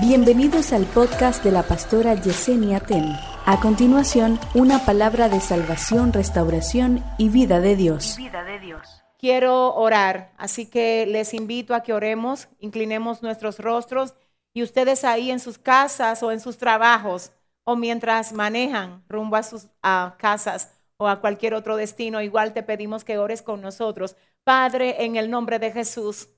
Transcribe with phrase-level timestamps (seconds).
[0.00, 3.12] Bienvenidos al podcast de la pastora Yesenia Ten.
[3.44, 8.16] A continuación, una palabra de salvación, restauración y vida de Dios.
[8.16, 9.02] Vida de Dios.
[9.18, 14.14] Quiero orar, así que les invito a que oremos, inclinemos nuestros rostros
[14.54, 17.32] y ustedes ahí en sus casas o en sus trabajos
[17.64, 19.68] o mientras manejan rumbo a sus
[20.16, 24.16] casas o a cualquier otro destino, igual te pedimos que ores con nosotros.
[24.44, 26.30] Padre, en el nombre de Jesús.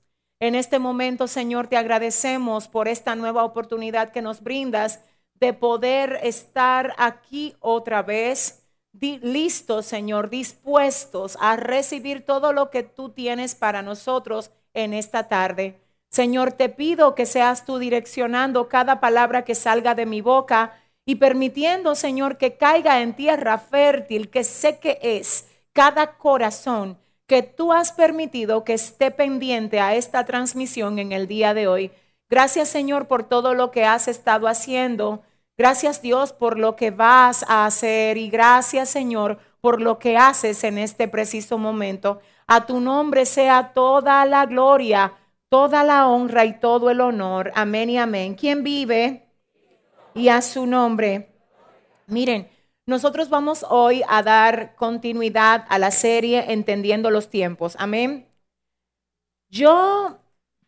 [0.43, 4.99] En este momento, Señor, te agradecemos por esta nueva oportunidad que nos brindas
[5.35, 13.11] de poder estar aquí otra vez, listos, Señor, dispuestos a recibir todo lo que tú
[13.11, 15.79] tienes para nosotros en esta tarde.
[16.09, 21.15] Señor, te pido que seas tú direccionando cada palabra que salga de mi boca y
[21.15, 26.97] permitiendo, Señor, que caiga en tierra fértil, que sé que es cada corazón
[27.33, 31.91] que tú has permitido que esté pendiente a esta transmisión en el día de hoy.
[32.29, 35.23] Gracias Señor por todo lo que has estado haciendo.
[35.57, 40.63] Gracias Dios por lo que vas a hacer y gracias Señor por lo que haces
[40.63, 42.21] en este preciso momento.
[42.45, 45.13] A tu nombre sea toda la gloria,
[45.49, 47.51] toda la honra y todo el honor.
[47.55, 48.35] Amén y amén.
[48.35, 49.25] ¿Quién vive?
[50.13, 51.33] Y a su nombre.
[52.05, 52.47] Miren,
[52.85, 57.75] nosotros vamos hoy a dar continuidad a la serie Entendiendo los tiempos.
[57.79, 58.27] Amén.
[59.49, 60.19] Yo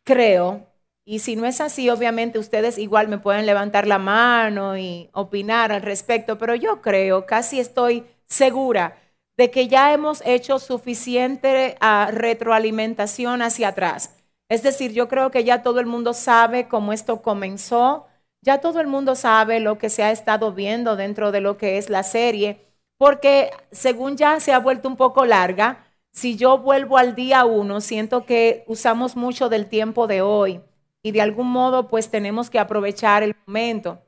[0.04, 0.68] creo,
[1.04, 5.72] y si no es así, obviamente ustedes igual me pueden levantar la mano y opinar
[5.72, 8.98] al respecto, pero yo creo, casi estoy segura
[9.38, 14.16] de que ya hemos hecho suficiente ah, retroalimentación hacia atrás.
[14.50, 18.06] Es decir, yo creo que ya todo el mundo sabe cómo esto comenzó
[18.46, 21.78] ya todo el mundo sabe lo que se ha estado viendo dentro de lo que
[21.80, 22.62] es la serie,
[22.98, 27.82] porque según ya se ha vuelto un poco larga, si yo vuelvo al día uno,
[27.82, 30.62] siento que usamos mucho del tiempo de hoy
[31.04, 34.00] y de algún modo pues tenemos que aprovechar el momento.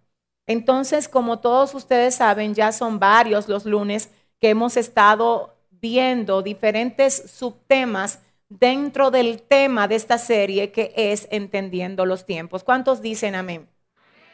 [0.45, 7.31] Entonces, como todos ustedes saben, ya son varios los lunes que hemos estado viendo diferentes
[7.31, 8.19] subtemas
[8.49, 12.63] dentro del tema de esta serie que es Entendiendo los tiempos.
[12.63, 13.67] ¿Cuántos dicen amén?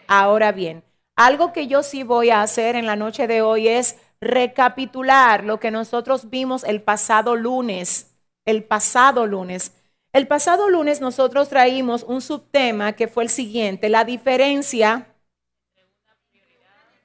[0.08, 0.84] Ahora bien,
[1.16, 5.60] algo que yo sí voy a hacer en la noche de hoy es recapitular lo
[5.60, 8.16] que nosotros vimos el pasado lunes,
[8.46, 9.74] el pasado lunes.
[10.12, 15.08] El pasado lunes nosotros traímos un subtema que fue el siguiente, la diferencia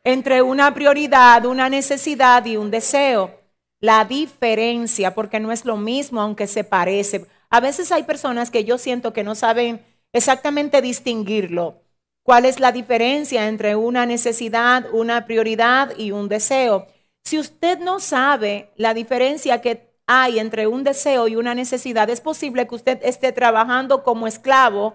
[0.04, 3.34] entre una prioridad, una necesidad y un deseo.
[3.80, 7.26] La diferencia, porque no es lo mismo, aunque se parece.
[7.48, 11.82] A veces hay personas que yo siento que no saben exactamente distinguirlo
[12.28, 16.86] cuál es la diferencia entre una necesidad, una prioridad y un deseo.
[17.24, 22.20] Si usted no sabe la diferencia que hay entre un deseo y una necesidad, es
[22.20, 24.94] posible que usted esté trabajando como esclavo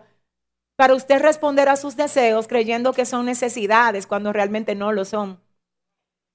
[0.76, 5.42] para usted responder a sus deseos creyendo que son necesidades cuando realmente no lo son.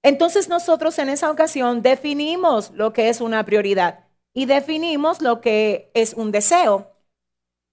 [0.02, 5.92] Entonces nosotros en esa ocasión definimos lo que es una prioridad y definimos lo que
[5.94, 6.90] es un deseo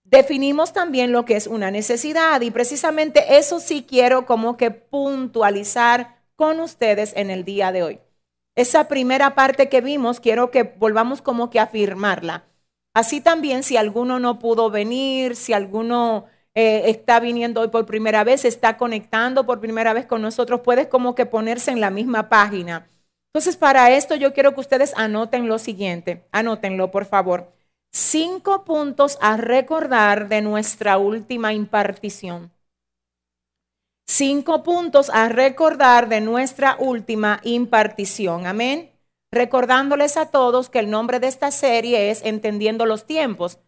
[0.06, 6.22] definimos también lo que es una necesidad y precisamente eso sí quiero como que puntualizar
[6.36, 8.00] con ustedes en el día de hoy.
[8.56, 12.46] Esa primera parte que vimos, quiero que volvamos como que a afirmarla.
[12.94, 18.24] Así también si alguno no pudo venir, si alguno eh, está viniendo hoy por primera
[18.24, 22.30] vez, está conectando por primera vez con nosotros, puedes como que ponerse en la misma
[22.30, 22.88] página.
[23.34, 27.55] Entonces, para esto yo quiero que ustedes anoten lo siguiente, anótenlo por favor
[27.96, 32.52] cinco puntos a recordar de nuestra última impartición.
[34.06, 38.48] Cinco puntos a recordar de nuestra última impartición.
[38.48, 38.92] Amén.
[39.32, 43.60] Recordándoles a todos que el nombre de esta serie es Entendiendo los tiempos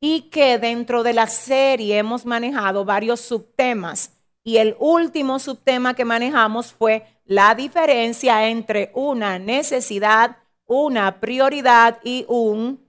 [0.00, 4.14] y que dentro de la serie hemos manejado varios subtemas.
[4.42, 12.24] Y el último subtema que manejamos fue la diferencia entre una necesidad, una prioridad y
[12.28, 12.85] un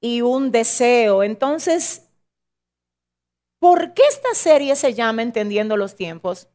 [0.00, 1.22] y un deseo.
[1.22, 2.08] Entonces,
[3.60, 6.48] ¿por qué esta serie se llama Entendiendo los tiempos?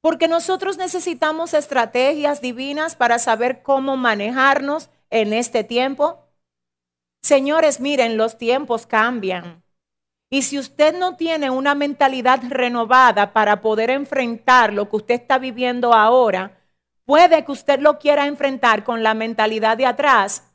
[0.00, 6.26] Porque nosotros necesitamos estrategias divinas para saber cómo manejarnos en este tiempo.
[7.22, 9.62] Señores, miren, los tiempos cambian.
[10.28, 15.38] Y si usted no tiene una mentalidad renovada para poder enfrentar lo que usted está
[15.38, 16.58] viviendo ahora,
[17.04, 20.51] puede que usted lo quiera enfrentar con la mentalidad de atrás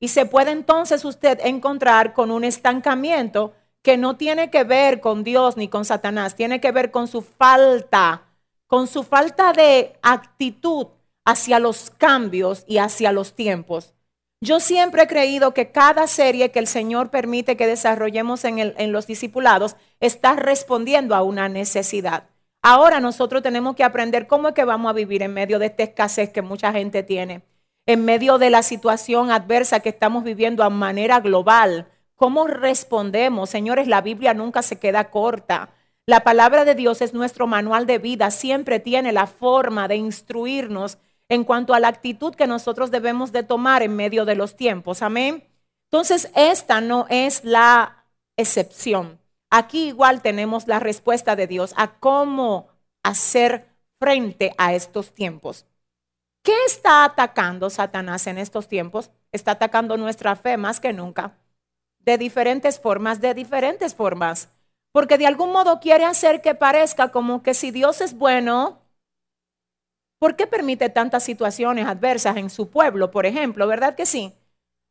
[0.00, 3.52] y se puede entonces usted encontrar con un estancamiento
[3.82, 7.22] que no tiene que ver con Dios ni con Satanás, tiene que ver con su
[7.22, 8.24] falta,
[8.66, 10.88] con su falta de actitud
[11.24, 13.94] hacia los cambios y hacia los tiempos.
[14.42, 19.06] Yo siempre he creído que cada serie que el Señor permite que desarrollemos en, los
[19.06, 22.24] discipulados está respondiendo a una necesidad.
[22.62, 25.82] Ahora nosotros tenemos que aprender cómo es que vamos a vivir en medio de esta
[25.82, 27.42] escasez que mucha gente tiene,
[27.86, 31.88] en medio de la situación adversa que estamos viviendo a manera global.
[32.16, 33.50] ¿Cómo respondemos?
[33.50, 35.70] Señores, la Biblia nunca se queda corta.
[36.06, 40.98] La palabra de Dios es nuestro manual de vida, siempre tiene la forma de instruirnos
[41.28, 45.02] en cuanto a la actitud que nosotros debemos de tomar en medio de los tiempos.
[45.02, 45.44] Amén.
[45.90, 48.04] Entonces, esta no es la
[48.36, 49.20] excepción.
[49.50, 52.68] Aquí igual tenemos la respuesta de Dios a cómo
[53.02, 53.68] hacer
[53.98, 55.66] frente a estos tiempos.
[56.42, 59.10] ¿Qué está atacando Satanás en estos tiempos?
[59.32, 61.36] Está atacando nuestra fe más que nunca,
[61.98, 64.48] de diferentes formas, de diferentes formas,
[64.92, 68.80] porque de algún modo quiere hacer que parezca como que si Dios es bueno,
[70.18, 73.66] ¿por qué permite tantas situaciones adversas en su pueblo, por ejemplo?
[73.66, 74.34] ¿Verdad que sí?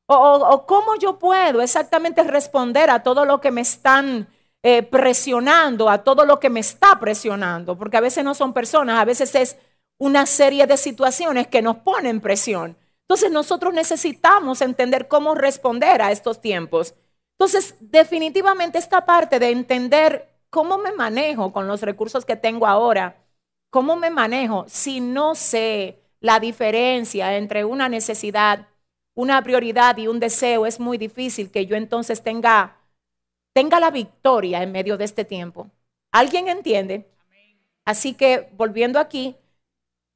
[0.08, 4.28] O, o cómo yo puedo exactamente responder a todo lo que me están
[4.62, 9.00] eh, presionando a todo lo que me está presionando, porque a veces no son personas,
[9.00, 9.58] a veces es
[10.00, 12.76] una serie de situaciones que nos ponen presión.
[13.02, 16.96] Entonces nosotros necesitamos entender cómo responder a estos tiempos.
[17.38, 23.18] Entonces, definitivamente esta parte de entender cómo me manejo con los recursos que tengo ahora,
[23.70, 28.68] cómo me manejo si no sé la diferencia entre una necesidad,
[29.16, 32.80] una prioridad y un deseo, es muy difícil que yo entonces tenga
[33.54, 35.70] tenga la victoria en medio de este tiempo.
[36.12, 37.10] ¿Alguien entiende?
[37.86, 39.36] Así que volviendo aquí,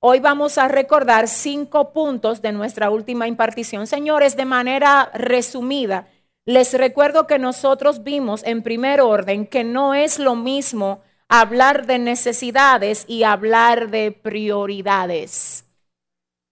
[0.05, 3.87] hoy vamos a recordar cinco puntos de nuestra última impartición.
[3.87, 6.09] Señores, de manera resumida,
[6.43, 11.99] les recuerdo que nosotros vimos en primer orden que no es lo mismo hablar de
[11.99, 15.63] necesidades y hablar de prioridades.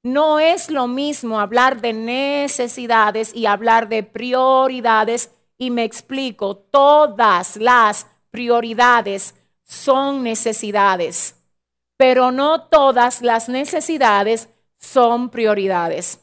[0.01, 7.57] No es lo mismo hablar de necesidades y hablar de prioridades y me explico, todas
[7.57, 11.40] las prioridades son necesidades,
[12.01, 14.49] pero no todas las necesidades
[14.79, 16.19] son prioridades.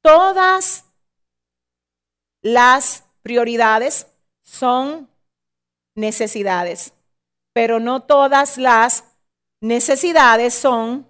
[0.00, 0.84] Todas
[2.40, 4.06] las prioridades
[4.42, 5.10] son
[5.96, 6.92] necesidades,
[7.52, 9.02] pero no todas las
[9.60, 11.08] necesidades son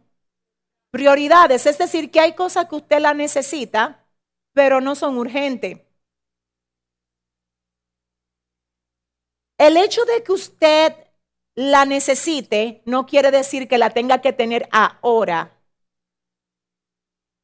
[0.90, 1.66] prioridades.
[1.66, 4.06] Es decir, que hay cosas que usted la necesita,
[4.54, 5.80] pero no son urgentes.
[9.62, 10.92] El hecho de que usted
[11.54, 15.56] la necesite no quiere decir que la tenga que tener ahora.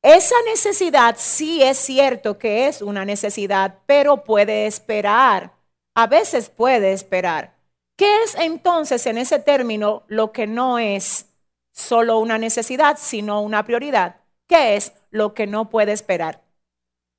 [0.02, 5.52] Esa necesidad sí es cierto que es una necesidad, pero puede esperar.
[5.94, 7.56] A veces puede esperar.
[7.96, 11.26] ¿Qué es entonces en ese término lo que no es
[11.70, 14.22] solo una necesidad, sino una prioridad?
[14.48, 16.42] ¿Qué es lo que no puede esperar?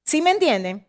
[0.06, 0.86] ¿Sí me entienden?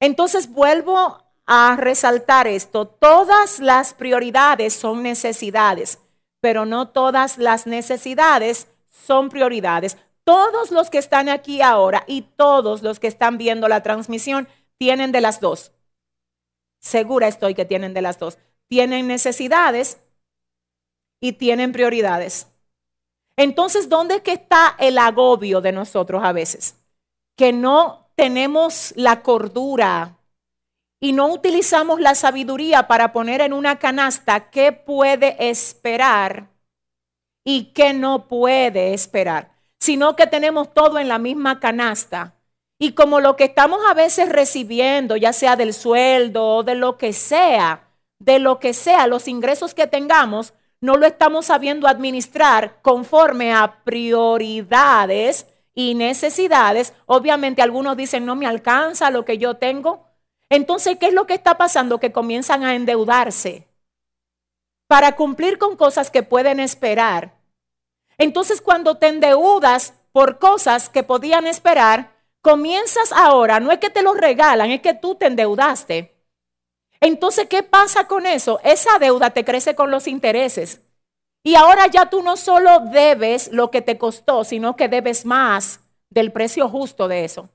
[0.00, 2.86] Entonces vuelvo a resaltar esto.
[2.86, 5.98] Todas las prioridades son necesidades,
[6.40, 9.96] pero no todas las necesidades son prioridades.
[10.24, 14.48] Todos los que están aquí ahora y todos los que están viendo la transmisión
[14.78, 15.72] tienen de las dos.
[16.80, 18.38] Segura estoy que tienen de las dos.
[18.68, 19.98] Tienen necesidades
[21.20, 22.48] y tienen prioridades.
[23.36, 26.76] Entonces, ¿dónde que está el agobio de nosotros a veces?
[27.36, 30.18] Que no tenemos la cordura
[31.04, 36.48] y no utilizamos la sabiduría para poner en una canasta qué puede esperar
[37.44, 42.36] y qué no puede esperar, sino que tenemos todo en la misma canasta.
[42.78, 46.96] Y como lo que estamos a veces recibiendo, ya sea del sueldo o de lo
[46.96, 47.86] que sea,
[48.18, 53.84] de lo que sea, los ingresos que tengamos, no lo estamos sabiendo administrar conforme a
[53.84, 60.13] prioridades y necesidades, obviamente algunos dicen, no me alcanza lo que yo tengo.
[60.50, 61.98] Entonces, ¿qué es lo que está pasando?
[61.98, 63.68] Que comienzan a endeudarse
[64.86, 67.34] para cumplir con cosas que pueden esperar.
[68.18, 74.02] Entonces, cuando te endeudas por cosas que podían esperar, comienzas ahora, no es que te
[74.02, 76.14] lo regalan, es que tú te endeudaste.
[77.00, 78.60] Entonces, ¿qué pasa con eso?
[78.62, 80.80] Esa deuda te crece con los intereses.
[81.42, 85.80] Y ahora ya tú no solo debes lo que te costó, sino que debes más
[86.08, 87.50] del precio justo de eso.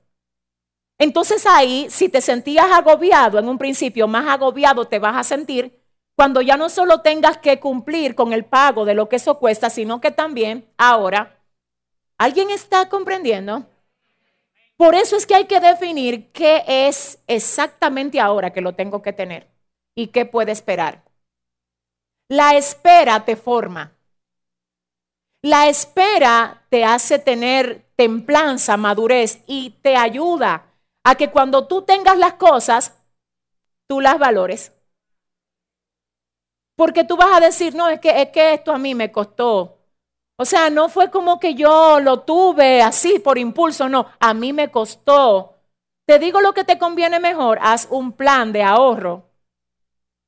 [1.00, 5.82] Entonces ahí, si te sentías agobiado en un principio, más agobiado te vas a sentir
[6.14, 9.70] cuando ya no solo tengas que cumplir con el pago de lo que eso cuesta,
[9.70, 11.42] sino que también ahora,
[12.18, 13.64] ¿alguien está comprendiendo?
[14.76, 19.14] Por eso es que hay que definir qué es exactamente ahora que lo tengo que
[19.14, 19.48] tener
[19.94, 21.02] y qué puede esperar.
[22.28, 23.96] La espera te forma.
[25.40, 30.66] La espera te hace tener templanza, madurez y te ayuda
[31.04, 32.98] a que cuando tú tengas las cosas,
[33.86, 34.72] tú las valores.
[36.76, 39.78] Porque tú vas a decir, no, es que, es que esto a mí me costó.
[40.36, 44.52] O sea, no fue como que yo lo tuve así por impulso, no, a mí
[44.54, 45.58] me costó.
[46.06, 49.28] Te digo lo que te conviene mejor, haz un plan de ahorro.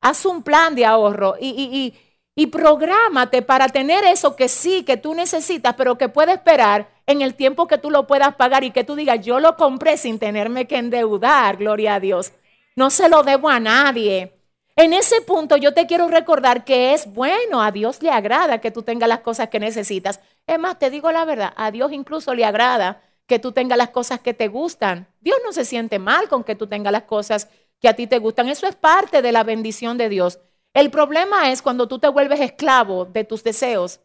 [0.02, 1.98] Haz un plan de ahorro y, y,
[2.34, 7.20] y prográmate para tener eso que sí, que tú necesitas, pero que puede esperar en
[7.20, 10.18] el tiempo que tú lo puedas pagar y que tú digas, yo lo compré sin
[10.18, 12.32] tenerme que endeudar, gloria a Dios.
[12.74, 14.38] No se lo debo a nadie.
[14.76, 18.70] En ese punto yo te quiero recordar que es bueno, a Dios le agrada que
[18.70, 20.20] tú tengas las cosas que necesitas.
[20.46, 23.90] Es más, te digo la verdad, a Dios incluso le agrada que tú tengas las
[23.90, 25.06] cosas que te gustan.
[25.20, 27.48] Dios no se siente mal con que tú tengas las cosas
[27.80, 28.48] que a ti te gustan.
[28.48, 30.38] Eso es parte de la bendición de Dios.
[30.74, 34.00] El problema es cuando tú te vuelves esclavo de tus deseos.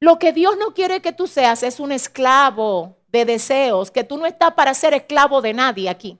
[0.00, 4.16] Lo que Dios no quiere que tú seas es un esclavo de deseos, que tú
[4.18, 6.18] no estás para ser esclavo de nadie aquí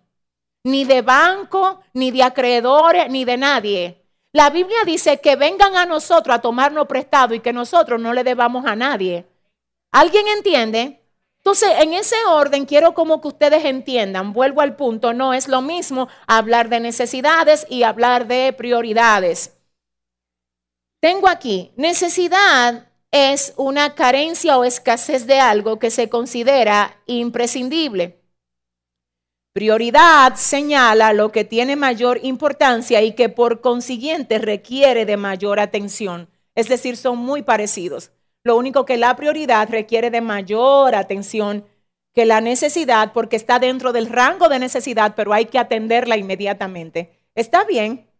[0.64, 4.04] ni de banco, ni de acreedores, ni de nadie.
[4.32, 8.24] La Biblia dice que vengan a nosotros a tomarnos prestado y que nosotros no le
[8.24, 9.26] debamos a nadie.
[9.92, 11.01] ¿Alguien entiende?
[11.44, 15.60] Entonces, en ese orden, quiero como que ustedes entiendan, vuelvo al punto, no es lo
[15.60, 19.58] mismo hablar de necesidades y hablar de prioridades.
[21.00, 28.22] Tengo aquí, necesidad es una carencia o escasez de algo que se considera imprescindible.
[29.52, 36.30] Prioridad señala lo que tiene mayor importancia y que por consiguiente requiere de mayor atención.
[36.54, 38.12] Es decir, son muy parecidos.
[38.44, 41.66] Lo único que la prioridad requiere de mayor atención
[42.12, 47.10] que la necesidad porque está dentro del rango de necesidad, pero hay que atenderla inmediatamente.
[47.34, 48.10] ¿Está bien?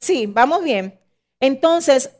[0.00, 0.98] Sí, vamos bien.
[1.40, 2.10] Entonces,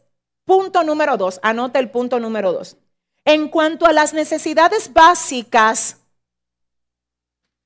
[0.44, 2.76] punto número dos, anota el punto número dos.
[3.24, 5.98] En cuanto a las necesidades básicas,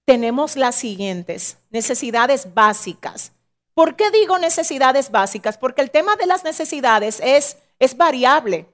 [0.06, 3.32] tenemos las siguientes, necesidades básicas.
[3.74, 5.58] ¿Por qué digo necesidades básicas?
[5.58, 8.66] Porque el tema de las necesidades es, es variable.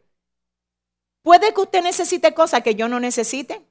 [1.26, 3.66] Puede que usted necesite cosas que yo no necesite.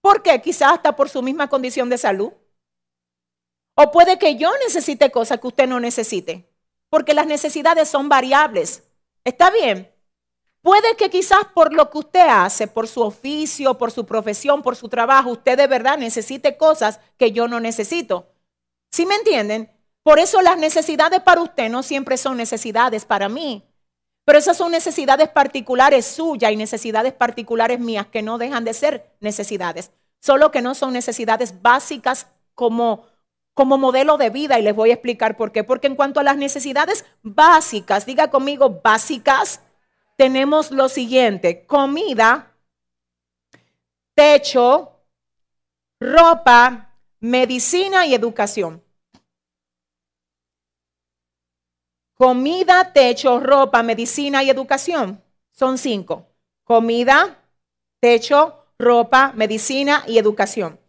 [0.00, 0.42] ¿Por qué?
[0.42, 2.32] Quizás hasta por su misma condición de salud.
[3.76, 6.52] O puede que yo necesite cosas que usted no necesite.
[6.88, 8.82] Porque las necesidades son variables.
[9.22, 9.88] ¿Está bien?
[10.62, 14.74] Puede que quizás por lo que usted hace, por su oficio, por su profesión, por
[14.74, 18.32] su trabajo, usted de verdad necesite cosas que yo no necesito.
[18.90, 19.70] ¿Sí me entienden?
[20.02, 23.64] Por eso las necesidades para usted no siempre son necesidades para mí.
[24.26, 29.12] Pero esas son necesidades particulares suyas y necesidades particulares mías que no dejan de ser
[29.20, 29.92] necesidades.
[30.20, 33.06] Solo que no son necesidades básicas como,
[33.54, 35.62] como modelo de vida y les voy a explicar por qué.
[35.62, 39.60] Porque en cuanto a las necesidades básicas, diga conmigo básicas,
[40.16, 42.52] tenemos lo siguiente, comida,
[44.16, 45.04] techo,
[46.00, 48.82] ropa, medicina y educación.
[52.18, 55.22] Comida, techo, ropa, medicina y educación.
[55.52, 56.26] Son cinco.
[56.64, 57.44] Comida,
[58.00, 60.80] techo, ropa, medicina y educación.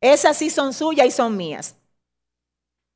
[0.00, 1.76] Esas sí son suyas y son mías.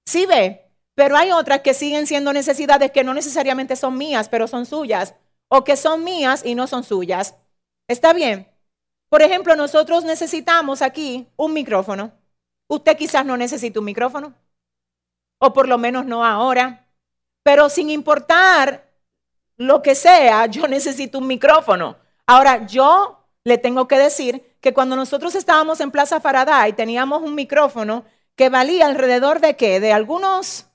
[0.06, 4.48] Sí ve, pero hay otras que siguen siendo necesidades que no necesariamente son mías, pero
[4.48, 5.14] son suyas
[5.48, 7.36] o que son mías y no son suyas.
[7.88, 8.48] ¿Está bien?
[9.10, 12.12] Por ejemplo, nosotros necesitamos aquí un micrófono.
[12.68, 14.34] Usted quizás no necesite un micrófono,
[15.38, 16.85] o por lo menos no ahora,
[17.46, 18.90] pero sin importar
[19.56, 21.96] lo que sea, yo necesito un micrófono.
[22.26, 27.36] Ahora, yo le tengo que decir que cuando nosotros estábamos en Plaza Faraday teníamos un
[27.36, 29.78] micrófono que valía alrededor de qué?
[29.78, 30.66] De algunos,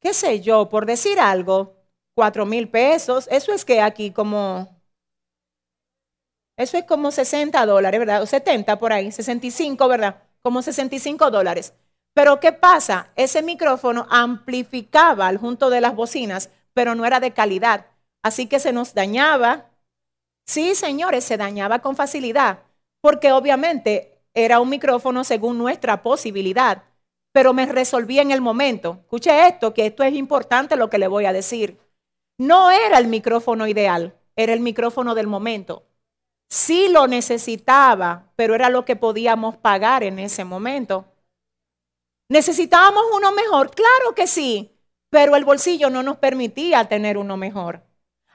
[0.00, 1.76] qué sé yo, por decir algo,
[2.14, 3.28] cuatro mil pesos.
[3.30, 4.80] Eso es que aquí como,
[6.56, 8.22] eso es como 60 dólares, ¿verdad?
[8.22, 10.22] O 70 por ahí, 65, ¿verdad?
[10.40, 11.74] Como 65 dólares.
[12.16, 13.10] Pero ¿qué pasa?
[13.14, 17.88] Ese micrófono amplificaba al junto de las bocinas, pero no era de calidad.
[18.22, 19.66] Así que se nos dañaba.
[20.46, 22.60] Sí, señores, se dañaba con facilidad,
[23.02, 26.84] porque obviamente era un micrófono según nuestra posibilidad,
[27.32, 29.00] pero me resolví en el momento.
[29.02, 31.78] Escuche esto, que esto es importante lo que le voy a decir.
[32.38, 35.84] No era el micrófono ideal, era el micrófono del momento.
[36.48, 41.12] Sí lo necesitaba, pero era lo que podíamos pagar en ese momento.
[42.28, 43.70] ¿Necesitábamos uno mejor?
[43.70, 44.76] Claro que sí,
[45.10, 47.82] pero el bolsillo no nos permitía tener uno mejor.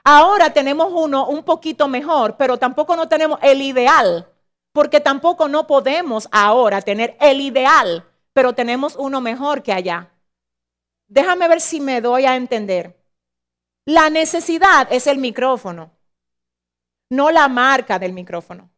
[0.04, 4.28] Ahora tenemos uno un poquito mejor, pero tampoco no tenemos el ideal,
[4.72, 10.10] porque tampoco no podemos ahora tener el ideal, pero tenemos uno mejor que allá.
[11.06, 12.98] Déjame ver si me doy a entender.
[13.84, 15.92] La necesidad es el micrófono.
[17.10, 18.71] no la marca del micrófono.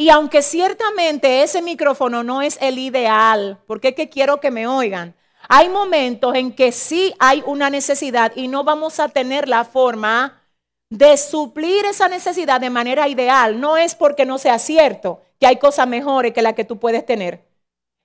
[0.00, 4.68] Y aunque ciertamente ese micrófono no es el ideal, porque es que quiero que me
[4.68, 5.16] oigan,
[5.48, 10.40] hay momentos en que sí hay una necesidad y no vamos a tener la forma
[10.88, 13.60] de suplir esa necesidad de manera ideal.
[13.60, 17.04] No es porque no sea cierto que hay cosas mejores que las que tú puedes
[17.04, 17.48] tener.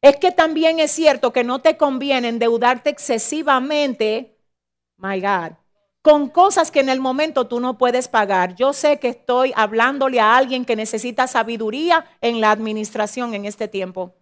[0.02, 4.36] Es que también es cierto que no te conviene endeudarte excesivamente,
[4.98, 5.54] my God,
[6.04, 8.56] con cosas que en el momento tú no puedes pagar.
[8.56, 13.70] Yo sé que estoy hablándole a alguien que necesita sabiduría en la administración en este
[13.70, 14.14] tiempo.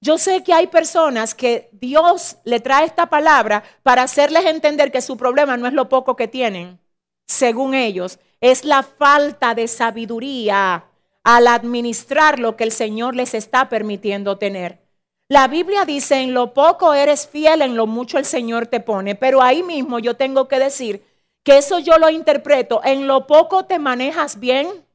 [0.00, 5.00] Yo sé que hay personas que Dios le trae esta palabra para hacerles entender que
[5.00, 6.78] su problema no es lo poco que tienen,
[7.26, 10.84] según ellos, es la falta de sabiduría
[11.24, 14.87] al administrar lo que el Señor les está permitiendo tener.
[15.28, 19.14] La Biblia dice, en lo poco eres fiel, en lo mucho el Señor te pone.
[19.14, 21.04] Pero ahí mismo yo tengo que decir
[21.44, 22.80] que eso yo lo interpreto.
[22.82, 24.86] En lo poco te manejas bien.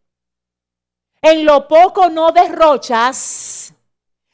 [1.21, 3.75] En lo poco no derrochas.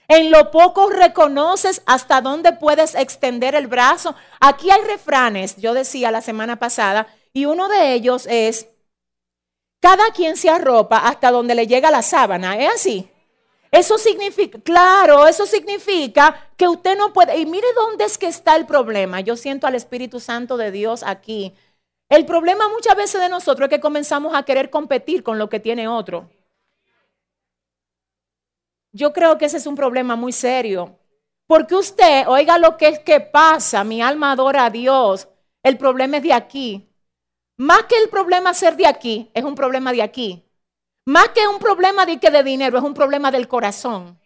[0.07, 4.15] En lo poco reconoces hasta dónde puedes extender el brazo.
[4.39, 8.69] Aquí hay refranes, yo decía la semana pasada, y uno de ellos es,
[9.79, 12.57] cada quien se arropa hasta donde le llega la sábana.
[12.57, 13.11] ¿Es así?
[13.71, 18.55] Eso significa, claro, eso significa que usted no puede, y mire dónde es que está
[18.55, 19.19] el problema.
[19.21, 21.53] Yo siento al Espíritu Santo de Dios aquí.
[22.09, 25.59] El problema muchas veces de nosotros es que comenzamos a querer competir con lo que
[25.59, 26.29] tiene otro.
[28.91, 30.97] Yo creo que ese es un problema muy serio.
[31.45, 35.27] Porque usted, oiga lo que es que pasa, mi alma adora a Dios.
[35.61, 36.89] El problema es de aquí.
[37.57, 40.48] Más que el problema ser de aquí, es un problema de aquí.
[41.09, 44.19] Más que un problema de, que de dinero, es un problema del corazón.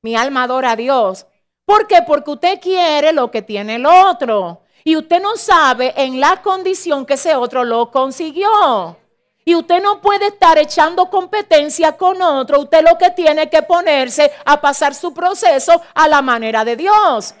[0.00, 1.26] Mi alma adora a Dios.
[1.66, 2.00] ¿Por qué?
[2.06, 4.62] Porque usted quiere lo que tiene el otro.
[4.82, 8.96] Y usted no sabe en la condición que ese otro lo consiguió.
[9.44, 12.60] Y usted no puede estar echando competencia con otro.
[12.60, 17.34] Usted lo que tiene que ponerse a pasar su proceso a la manera de Dios.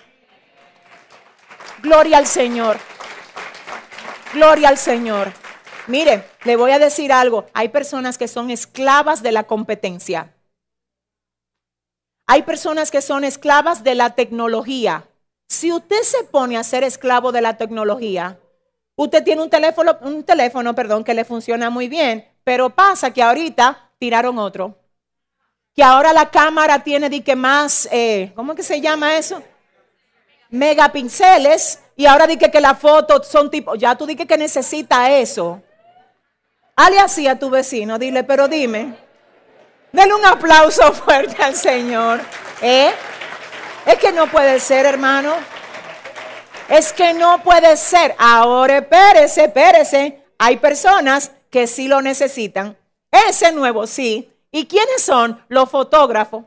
[1.78, 2.76] Gloria al Señor.
[4.34, 5.41] Gloria al Señor.
[5.88, 7.46] Mire, le voy a decir algo.
[7.54, 10.32] Hay personas que son esclavas de la competencia.
[12.26, 15.08] Hay personas que son esclavas de la tecnología.
[15.48, 18.38] Si usted se pone a ser esclavo de la tecnología,
[18.94, 23.22] usted tiene un teléfono, un teléfono, perdón, que le funciona muy bien, pero pasa que
[23.22, 24.78] ahorita tiraron otro.
[25.74, 29.42] Que ahora la cámara tiene de que más, eh, ¿cómo que se llama eso?
[30.50, 31.80] Megapíxeles.
[31.96, 35.60] Y ahora dije que las fotos son tipo, ya tú dije que necesita eso.
[36.84, 38.96] Hale así a tu vecino, dile, pero dime.
[39.92, 42.20] Denle un aplauso fuerte al Señor.
[42.60, 42.92] ¿Eh?
[43.86, 45.32] Es que no puede ser, hermano.
[46.68, 48.16] Es que no puede ser.
[48.18, 50.24] Ahora espérese, espérese.
[50.38, 52.76] Hay personas que sí lo necesitan.
[53.12, 54.36] Ese nuevo sí.
[54.50, 55.40] ¿Y quiénes son?
[55.46, 56.46] Los fotógrafos.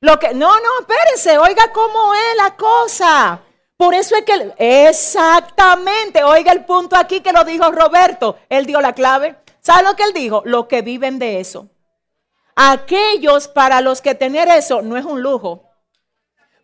[0.00, 3.40] Lo que, no, no, espérese, oiga cómo es la cosa.
[3.76, 8.80] Por eso es que, exactamente, oiga el punto aquí que lo dijo Roberto, él dio
[8.80, 9.36] la clave.
[9.60, 10.42] ¿Sabe lo que él dijo?
[10.44, 11.68] Los que viven de eso.
[12.54, 15.64] Aquellos para los que tener eso no es un lujo.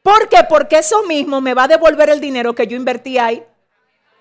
[0.03, 0.45] ¿Por qué?
[0.49, 3.45] Porque eso mismo me va a devolver el dinero que yo invertí ahí.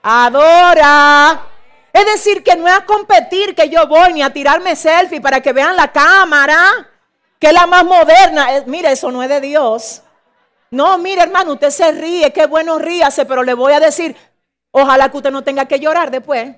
[0.01, 1.47] Adora.
[1.93, 5.41] Es decir, que no es a competir que yo voy ni a tirarme selfie para
[5.41, 6.89] que vean la cámara,
[7.39, 8.55] que es la más moderna.
[8.57, 10.01] Eh, mire, eso no es de Dios.
[10.71, 14.15] No, mire hermano, usted se ríe, qué bueno ríase, pero le voy a decir,
[14.71, 16.55] ojalá que usted no tenga que llorar después.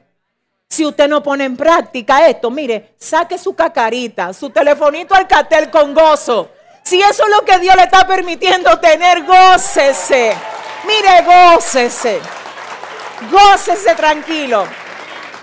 [0.70, 5.70] Si usted no pone en práctica esto, mire, saque su cacarita, su telefonito al cartel
[5.70, 6.50] con gozo.
[6.84, 10.36] Si eso es lo que Dios le está permitiendo tener, gócese.
[10.86, 12.22] Mire, gócese.
[13.30, 14.66] Gócese tranquilo.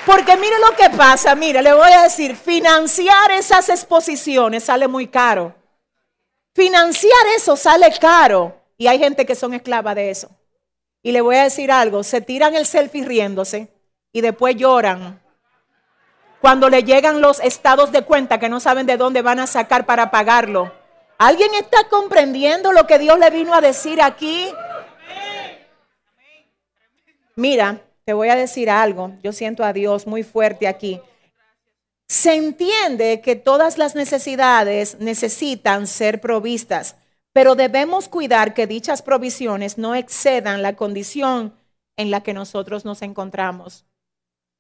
[0.05, 5.09] Porque mire lo que pasa, mire, le voy a decir, financiar esas exposiciones sale muy
[5.09, 5.55] caro.
[6.55, 8.58] Financiar eso sale caro.
[8.79, 10.31] Y hay gente que son esclavas de eso.
[11.03, 13.73] Y le voy a decir algo, se tiran el selfie riéndose
[14.13, 15.21] y después lloran.
[16.41, 19.85] Cuando le llegan los estados de cuenta que no saben de dónde van a sacar
[19.85, 20.73] para pagarlo.
[21.19, 24.49] ¿Alguien está comprendiendo lo que Dios le vino a decir aquí?
[27.35, 29.13] Mira, te voy a decir algo.
[29.25, 31.01] Yo siento a Dios muy fuerte aquí.
[32.07, 36.97] Se entiende que todas las necesidades necesitan ser provistas
[37.39, 41.55] pero debemos cuidar que dichas provisiones no excedan la condición
[41.97, 43.87] en la que nosotros nos encontramos.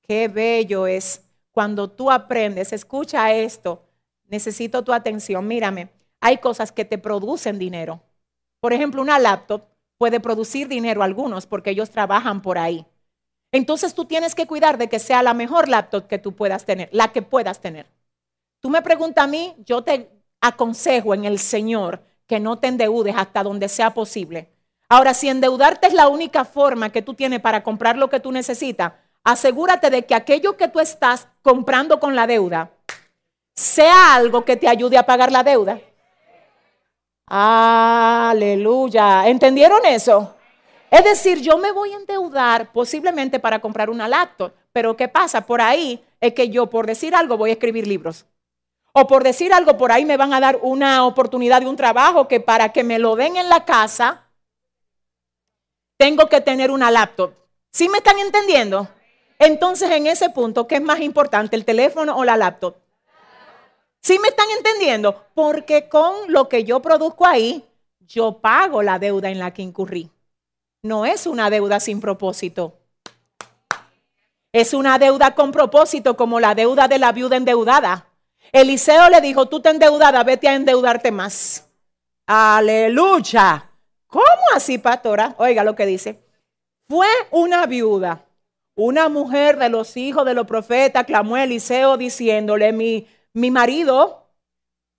[0.02, 3.82] Qué bello es cuando tú aprendes, escucha esto,
[4.26, 5.88] necesito tu atención, mírame,
[6.20, 8.00] hay cosas que te producen dinero.
[8.60, 9.64] Por ejemplo, una laptop
[9.96, 12.86] puede producir dinero a algunos porque ellos trabajan por ahí.
[13.50, 16.88] Entonces tú tienes que cuidar de que sea la mejor laptop que tú puedas tener,
[16.92, 17.90] la que puedas tener.
[18.60, 20.08] Tú me preguntas a mí, yo te
[20.40, 24.52] aconsejo en el Señor que no te endeudes hasta donde sea posible.
[24.88, 28.30] Ahora, si endeudarte es la única forma que tú tienes para comprar lo que tú
[28.30, 28.92] necesitas,
[29.24, 32.70] asegúrate de que aquello que tú estás comprando con la deuda
[33.56, 35.80] sea algo que te ayude a pagar la deuda.
[37.26, 39.26] Aleluya.
[39.26, 40.36] ¿Entendieron eso?
[40.90, 45.44] Es decir, yo me voy a endeudar posiblemente para comprar una laptop, pero ¿qué pasa?
[45.44, 48.24] Por ahí es que yo, por decir algo, voy a escribir libros.
[48.92, 52.26] O por decir algo, por ahí me van a dar una oportunidad de un trabajo
[52.26, 54.28] que para que me lo den en la casa,
[55.96, 57.34] tengo que tener una laptop.
[57.70, 58.88] ¿Sí me están entendiendo?
[59.38, 62.76] Entonces, en ese punto, ¿qué es más importante, el teléfono o la laptop?
[64.00, 65.24] ¿Sí me están entendiendo?
[65.34, 67.64] Porque con lo que yo produzco ahí,
[68.00, 70.10] yo pago la deuda en la que incurrí.
[70.82, 72.78] No es una deuda sin propósito.
[74.52, 78.06] Es una deuda con propósito, como la deuda de la viuda endeudada.
[78.52, 81.68] Eliseo le dijo, tú te endeudada, vete a endeudarte más.
[82.26, 83.70] Aleluya.
[84.06, 85.34] ¿Cómo así, pastora?
[85.38, 86.22] Oiga lo que dice.
[86.88, 88.24] Fue una viuda,
[88.74, 94.30] una mujer de los hijos de los profetas, clamó a Eliseo diciéndole, mi, mi marido,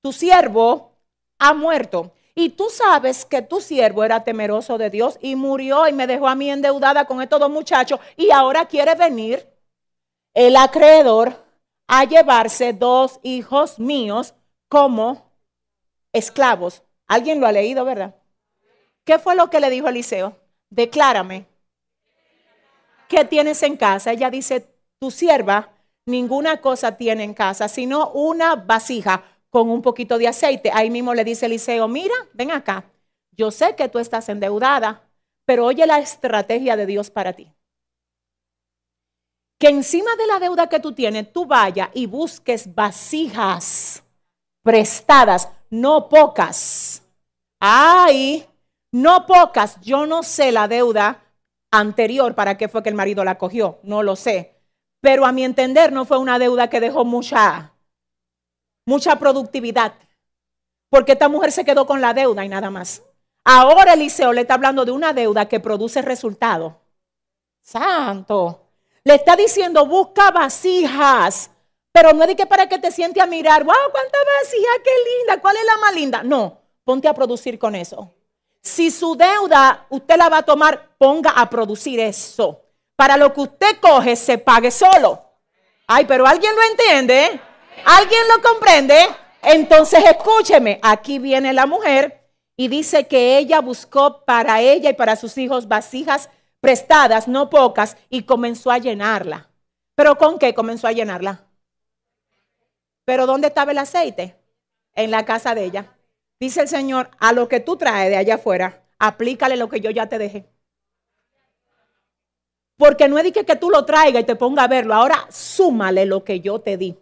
[0.03, 0.91] tu siervo,
[1.39, 2.11] ha muerto.
[2.35, 6.27] Y tú sabes que tu siervo era temeroso de Dios y murió y me dejó
[6.27, 9.45] a mí endeudada con estos dos muchachos y ahora quiere venir
[10.33, 11.35] el acreedor
[11.91, 14.35] a llevarse dos hijos míos
[14.69, 15.33] como
[16.13, 16.83] esclavos.
[17.07, 18.15] ¿Alguien lo ha leído, verdad?
[19.03, 20.37] ¿Qué fue lo que le dijo Eliseo?
[20.69, 21.47] Declárame.
[23.07, 24.11] ¿Qué tienes en casa?
[24.11, 25.73] Ella dice, tu sierva
[26.05, 30.69] ninguna cosa tiene en casa, sino una vasija con un poquito de aceite.
[30.71, 32.85] Ahí mismo le dice Eliseo, mira, ven acá.
[33.31, 35.09] Yo sé que tú estás endeudada,
[35.43, 37.51] pero oye la estrategia de Dios para ti
[39.59, 44.03] que encima de la deuda que tú tienes, tú vayas y busques vasijas
[44.63, 47.03] prestadas, no pocas.
[47.59, 48.47] Ay,
[48.91, 49.79] no pocas.
[49.81, 51.21] Yo no sé la deuda
[51.71, 54.55] anterior para qué fue que el marido la cogió, no lo sé.
[55.01, 57.73] Pero a mi entender no fue una deuda que dejó mucha,
[58.85, 59.93] mucha productividad.
[60.89, 63.03] Porque esta mujer se quedó con la deuda y nada más.
[63.43, 66.81] Ahora Eliseo le está hablando de una deuda que produce resultado.
[67.61, 68.68] Santo.
[69.03, 71.51] Le está diciendo, busca vasijas.
[71.91, 74.91] Pero no es de que para que te siente a mirar, wow, cuánta vasija, qué
[75.17, 76.23] linda, ¿cuál es la más linda?
[76.23, 78.13] No, ponte a producir con eso.
[78.61, 82.61] Si su deuda usted la va a tomar, ponga a producir eso.
[82.95, 85.23] Para lo que usted coge, se pague solo.
[85.87, 87.41] Ay, pero alguien lo entiende.
[87.85, 89.07] ¿Alguien lo comprende?
[89.41, 95.15] Entonces escúcheme, aquí viene la mujer y dice que ella buscó para ella y para
[95.15, 99.49] sus hijos vasijas prestadas, no pocas, y comenzó a llenarla.
[99.95, 101.45] ¿Pero con qué comenzó a llenarla?
[103.05, 104.35] ¿Pero dónde estaba el aceite?
[104.93, 105.97] En la casa de ella.
[106.39, 109.91] Dice el Señor, a lo que tú traes de allá afuera, aplícale lo que yo
[109.91, 110.49] ya te dejé.
[112.77, 114.93] Porque no es que, que tú lo traigas y te ponga a verlo.
[114.93, 116.97] Ahora súmale lo que yo te di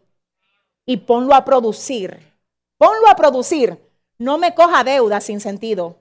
[0.87, 2.33] y ponlo a producir.
[2.77, 3.77] Ponlo a producir.
[4.17, 5.97] No me coja deuda sin sentido.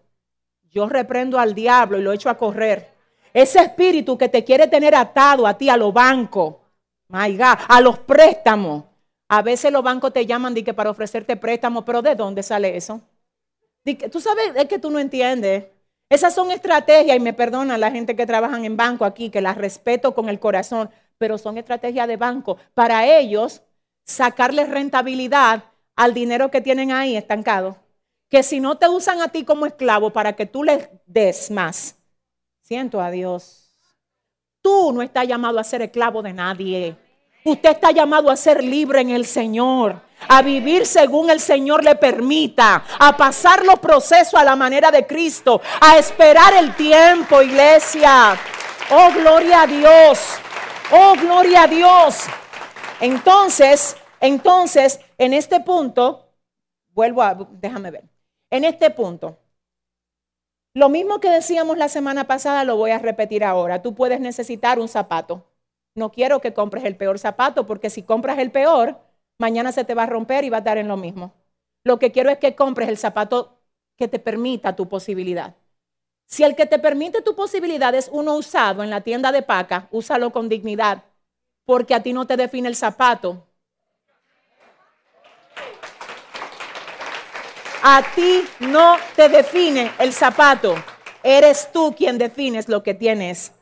[0.71, 2.96] Yo reprendo al diablo y lo echo a correr.
[3.37, 6.55] Ese espíritu que te quiere tener atado a ti, a los bancos,
[7.09, 8.85] my God, a los préstamos.
[9.29, 13.03] A veces los bancos te llaman que para ofrecerte préstamos, pero ¿de dónde sale eso?
[14.11, 15.67] Tú sabes, es que tú no entiendes.
[16.09, 19.59] Esas son estrategias, y me perdona la gente que trabaja en banco aquí, que las
[19.59, 22.57] respeto con el corazón, pero son estrategias de banco.
[22.73, 23.61] Para ellos,
[24.07, 27.77] sacarles rentabilidad al dinero que tienen ahí estancado.
[28.31, 31.97] Que si no te usan a ti como esclavo para que tú les des más,
[32.67, 33.71] Siento a Dios.
[34.61, 36.97] Tú no estás llamado a ser esclavo de nadie.
[37.45, 41.95] Usted está llamado a ser libre en el Señor, a vivir según el Señor le
[41.95, 48.37] permita, a pasar los procesos a la manera de Cristo, a esperar el tiempo, iglesia.
[48.91, 50.19] Oh, gloria a Dios.
[50.91, 52.25] Oh, gloria a Dios.
[53.01, 56.33] Entonces, entonces, en este punto,
[56.89, 58.05] vuelvo a, déjame ver,
[58.51, 59.39] en este punto,
[60.77, 63.81] lo mismo que decíamos la semana pasada lo voy a repetir ahora.
[63.81, 65.47] Tú puedes necesitar un zapato.
[65.95, 69.01] No quiero que compres el peor zapato porque si compras el peor,
[69.39, 71.33] mañana se te va a romper y va a estar en lo mismo.
[71.83, 73.59] Lo que quiero es que compres el zapato
[73.97, 75.57] que te permita tu posibilidad.
[76.27, 79.89] Si el que te permite tu posibilidad es uno usado en la tienda de paca,
[79.93, 81.05] úsalo con dignidad,
[81.65, 83.46] porque a ti no te define el zapato.
[87.89, 90.75] A ti no te define el zapato.
[91.23, 93.53] Eres tú quien defines lo que tienes.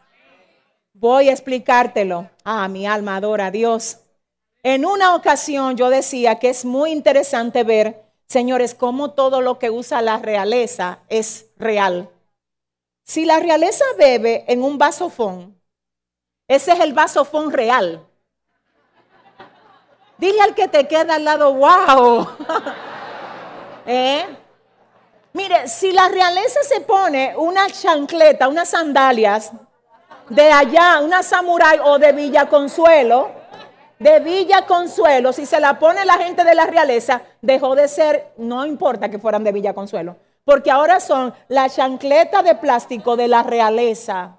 [0.95, 2.31] Voy a explicártelo.
[2.43, 3.99] Ah, mi alma adora a Dios.
[4.63, 9.69] En una ocasión yo decía que es muy interesante ver, señores, cómo todo lo que
[9.69, 12.09] usa la realeza es real.
[13.03, 15.61] Si la realeza bebe en un vasofón,
[16.49, 18.09] ese es el vasofón real.
[20.17, 22.27] Dile al que te queda al lado, wow.
[23.87, 24.25] ¿Eh?
[25.33, 29.53] Mire, si la realeza se pone una chancleta, unas sandalias
[30.29, 33.31] de allá, una samurai o de Villa Consuelo,
[33.99, 38.33] de Villa Consuelo, si se la pone la gente de la realeza, dejó de ser,
[38.37, 43.29] no importa que fueran de Villa Consuelo, porque ahora son la chancleta de plástico de
[43.29, 44.39] la realeza.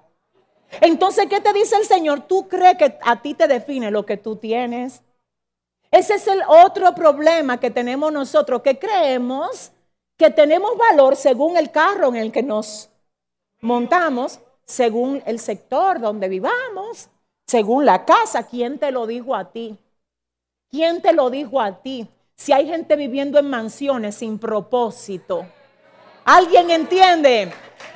[0.80, 2.22] Entonces, ¿qué te dice el Señor?
[2.22, 5.02] ¿Tú crees que a ti te define lo que tú tienes?
[5.90, 9.72] Ese es el otro problema que tenemos nosotros, que creemos
[10.16, 12.88] que tenemos valor según el carro en el que nos
[13.60, 17.08] montamos, según el sector donde vivamos,
[17.46, 18.46] según la casa.
[18.46, 19.76] ¿Quién te lo dijo a ti?
[20.70, 22.08] ¿Quién te lo dijo a ti?
[22.34, 25.46] Si hay gente viviendo en mansiones sin propósito.
[26.24, 27.52] ¿Alguien entiende?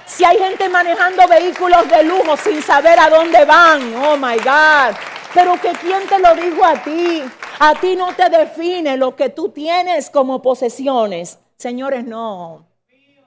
[0.07, 3.94] Si hay gente manejando vehículos de lujo sin saber a dónde van.
[3.96, 4.96] Oh my God.
[5.35, 7.24] Pero que quién te lo dijo a ti.
[7.62, 11.38] A ti no te define lo que tú tienes como posesiones.
[11.59, 12.66] Señores, no.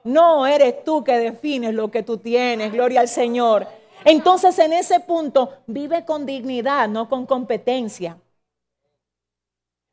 [0.02, 2.72] No eres tú que defines lo que tú tienes.
[2.72, 3.68] Gloria al Señor.
[4.04, 8.18] Entonces en ese punto vive con dignidad, no con competencia.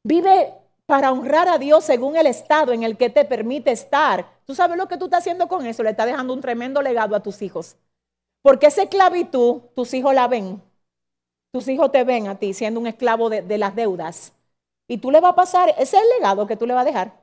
[0.03, 0.55] Vive
[0.87, 4.25] para honrar a Dios según el estado en el que te permite estar.
[4.45, 5.83] ¿Tú sabes lo que tú estás haciendo con eso?
[5.83, 7.77] Le estás dejando un tremendo legado a tus hijos.
[8.41, 10.63] Porque esa esclavitud, tus hijos la ven.
[11.51, 14.33] Tus hijos te ven a ti siendo un esclavo de, las deudas.
[14.87, 16.85] Y tú le vas a pasar, ese es el legado que tú le vas a
[16.85, 17.21] dejar.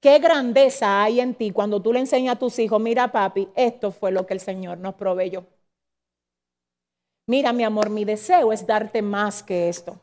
[0.00, 3.92] Qué grandeza hay en ti cuando tú le enseñas a tus hijos, mira papi, esto
[3.92, 5.46] fue lo que el Señor nos proveyó.
[7.28, 10.00] Mira mi amor, mi deseo es darte más que esto.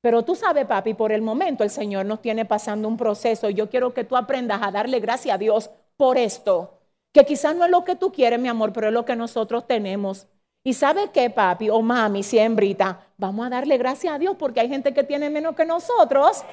[0.00, 3.54] Pero tú sabes, papi, por el momento el Señor nos tiene pasando un proceso y
[3.54, 6.80] yo quiero que tú aprendas a darle gracias a Dios por esto,
[7.12, 9.66] que quizás no es lo que tú quieres, mi amor, pero es lo que nosotros
[9.66, 10.26] tenemos.
[10.64, 14.68] Y sabe qué, papi o mami, siembrita, vamos a darle gracias a Dios porque hay
[14.68, 16.44] gente que tiene menos que nosotros.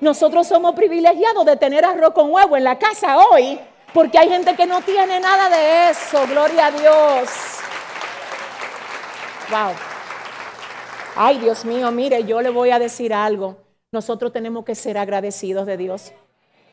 [0.00, 3.60] Nosotros somos privilegiados de tener arroz con huevo en la casa hoy
[3.94, 6.26] porque hay gente que no tiene nada de eso.
[6.26, 7.30] Gloria a Dios.
[9.50, 9.74] Wow.
[11.14, 13.58] Ay, Dios mío, mire, yo le voy a decir algo.
[13.92, 16.12] Nosotros tenemos que ser agradecidos de Dios.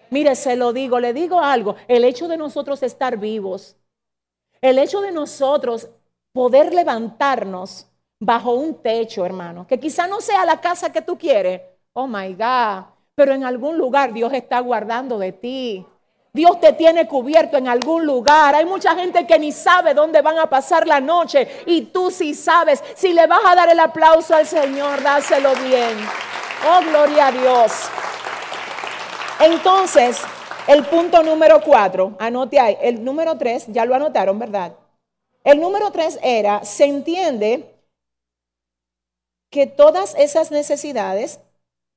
[0.09, 1.75] Mire, se lo digo, le digo algo.
[1.87, 3.75] El hecho de nosotros estar vivos,
[4.61, 5.89] el hecho de nosotros
[6.33, 7.87] poder levantarnos
[8.19, 11.61] bajo un techo, hermano, que quizá no sea la casa que tú quieres,
[11.93, 15.85] oh my God, pero en algún lugar Dios está guardando de ti.
[16.31, 18.53] Dios te tiene cubierto en algún lugar.
[18.53, 22.35] Hay mucha gente que ni sabe dónde van a pasar la noche y tú sí
[22.35, 22.83] sabes.
[22.95, 25.97] Si le vas a dar el aplauso al Señor, dáselo bien.
[26.69, 27.89] Oh, gloria a Dios.
[29.39, 30.21] Entonces,
[30.67, 32.77] el punto número cuatro, anote ahí.
[32.79, 34.73] El número tres, ya lo anotaron, ¿verdad?
[35.43, 37.73] El número tres era, se entiende
[39.49, 41.39] que todas esas necesidades,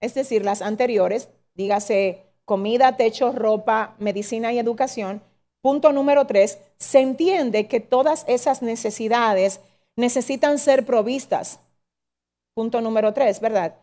[0.00, 5.22] es decir, las anteriores, dígase comida, techo, ropa, medicina y educación,
[5.61, 9.61] punto número tres, se entiende que todas esas necesidades
[9.96, 11.61] necesitan ser provistas.
[12.55, 13.76] Punto número tres, ¿verdad?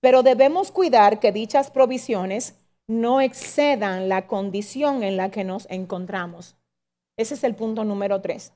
[0.00, 2.54] Pero debemos cuidar que dichas provisiones
[2.86, 6.56] no excedan la condición en la que nos encontramos.
[7.16, 8.52] Ese es el punto número tres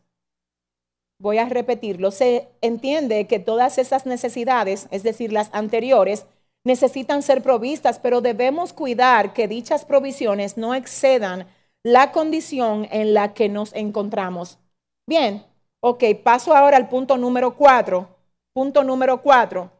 [1.18, 6.26] voy a repetirlo, se entiende que todas esas necesidades, es decir, las anteriores,
[6.64, 11.46] necesitan ser provistas, pero debemos cuidar que dichas provisiones no excedan
[11.83, 14.59] la condición en la que nos encontramos.
[15.07, 15.44] Bien,
[15.81, 18.09] ok, paso ahora al punto número cuatro.
[18.52, 19.70] Punto número cuatro.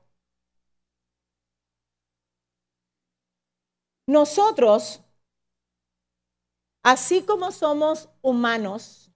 [4.07, 5.03] Nosotros,
[6.83, 9.08] así como somos humanos,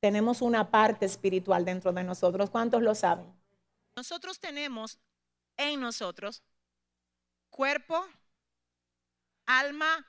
[0.00, 2.50] tenemos una parte espiritual dentro de nosotros.
[2.50, 3.26] ¿Cuántos lo saben?
[3.96, 4.98] Nosotros tenemos
[5.56, 6.42] en nosotros
[7.50, 8.06] cuerpo,
[9.46, 10.06] alma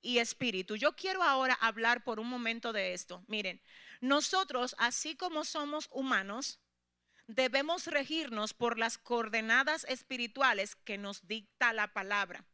[0.00, 0.76] y espíritu.
[0.76, 3.22] Yo quiero ahora hablar por un momento de esto.
[3.26, 3.60] Miren,
[4.00, 6.60] nosotros, así como somos humanos,
[7.26, 12.46] debemos regirnos por las coordenadas espirituales que nos dicta la palabra.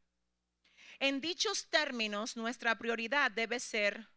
[0.99, 4.09] En dichos términos, nuestra prioridad debe ser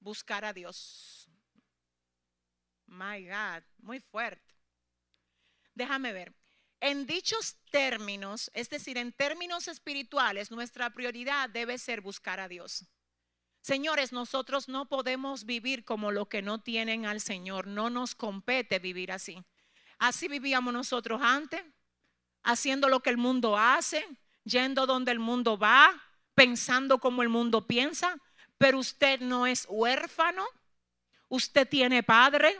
[0.00, 1.19] buscar a Dios
[2.90, 4.54] My God, muy fuerte.
[5.74, 6.34] Déjame ver.
[6.80, 12.84] En dichos términos, es decir, en términos espirituales, nuestra prioridad debe ser buscar a Dios.
[13.60, 17.66] Señores, nosotros no podemos vivir como los que no tienen al Señor.
[17.66, 19.44] No nos compete vivir así.
[19.98, 21.62] Así vivíamos nosotros antes,
[22.42, 24.04] haciendo lo que el mundo hace,
[24.44, 26.02] yendo donde el mundo va,
[26.34, 28.16] pensando como el mundo piensa.
[28.56, 30.44] Pero usted no es huérfano,
[31.28, 32.58] usted tiene padre.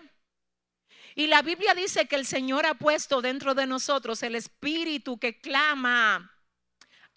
[1.21, 5.39] Y la Biblia dice que el Señor ha puesto dentro de nosotros el espíritu que
[5.39, 6.35] clama,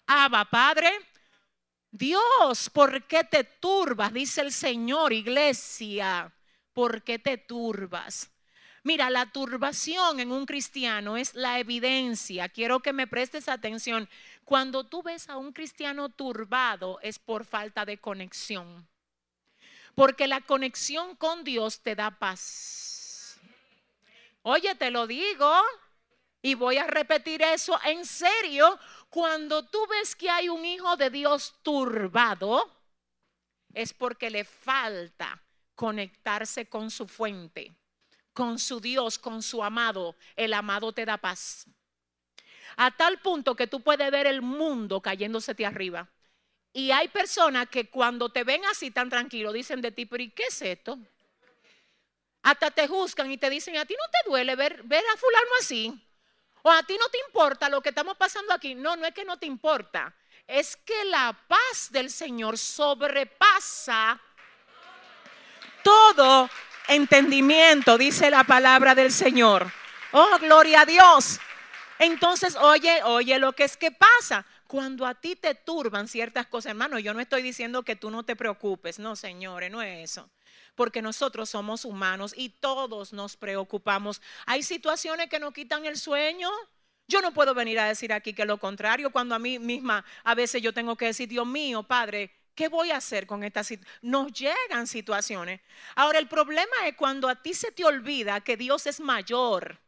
[0.06, 0.90] Abba, Padre.
[1.90, 4.12] Dios, ¿por qué te turbas?
[4.12, 6.30] Dice el Señor, iglesia,
[6.74, 8.30] ¿por qué te turbas?
[8.82, 12.50] Mira, la turbación en un cristiano es la evidencia.
[12.50, 14.06] Quiero que me prestes atención.
[14.44, 18.86] Cuando tú ves a un cristiano turbado es por falta de conexión.
[19.94, 22.93] Porque la conexión con Dios te da paz.
[24.46, 25.50] Oye, te lo digo.
[26.42, 28.78] Y voy a repetir eso en serio
[29.08, 32.70] cuando tú ves que hay un hijo de Dios turbado,
[33.72, 35.42] es porque le falta
[35.74, 37.74] conectarse con su fuente,
[38.34, 40.16] con su Dios, con su amado.
[40.36, 41.66] El amado te da paz.
[42.76, 46.10] A tal punto que tú puedes ver el mundo cayéndose arriba.
[46.74, 50.30] Y hay personas que cuando te ven así tan tranquilo dicen de ti, pero ¿y
[50.30, 50.98] qué es esto?
[52.44, 55.50] Hasta te juzgan y te dicen, a ti no te duele ver, ver a fulano
[55.60, 55.98] así.
[56.60, 58.74] O a ti no te importa lo que estamos pasando aquí.
[58.74, 60.14] No, no es que no te importa.
[60.46, 64.20] Es que la paz del Señor sobrepasa
[65.82, 66.50] todo
[66.88, 69.72] entendimiento, dice la palabra del Señor.
[70.12, 71.40] Oh, gloria a Dios.
[71.98, 74.44] Entonces, oye, oye lo que es que pasa.
[74.66, 78.22] Cuando a ti te turban ciertas cosas, hermano, yo no estoy diciendo que tú no
[78.22, 80.28] te preocupes, no, señores, no es eso
[80.74, 84.20] porque nosotros somos humanos y todos nos preocupamos.
[84.46, 86.50] Hay situaciones que nos quitan el sueño.
[87.06, 90.34] Yo no puedo venir a decir aquí que lo contrario, cuando a mí misma a
[90.34, 93.98] veces yo tengo que decir, Dios mío, Padre, ¿qué voy a hacer con esta situación?
[94.02, 95.60] Nos llegan situaciones.
[95.96, 99.80] Ahora, el problema es cuando a ti se te olvida que Dios es mayor,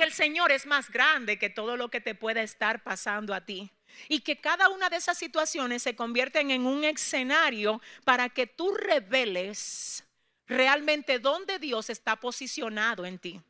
[0.00, 3.42] que el Señor es más grande que todo lo que te pueda estar pasando a
[3.42, 3.70] ti.
[4.08, 8.72] Y que cada una de esas situaciones se convierten en un escenario para que tú
[8.72, 10.02] reveles
[10.46, 13.42] realmente dónde Dios está posicionado en ti.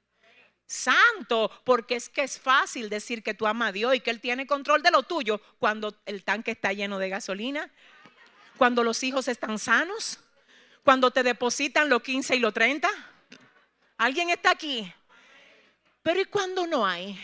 [0.67, 4.21] Santo, porque es que es fácil decir que tú amas a Dios y que Él
[4.21, 7.71] tiene control de lo tuyo cuando el tanque está lleno de gasolina,
[8.57, 10.19] cuando los hijos están sanos,
[10.83, 12.89] cuando te depositan los 15 y los 30.
[13.99, 14.93] ¿Alguien está aquí?
[16.03, 17.19] Pero ¿y cuando no hay?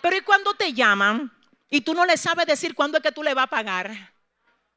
[0.00, 1.30] Pero ¿y cuando te llaman?
[1.74, 4.12] y tú no le sabes decir cuándo es que tú le vas a pagar.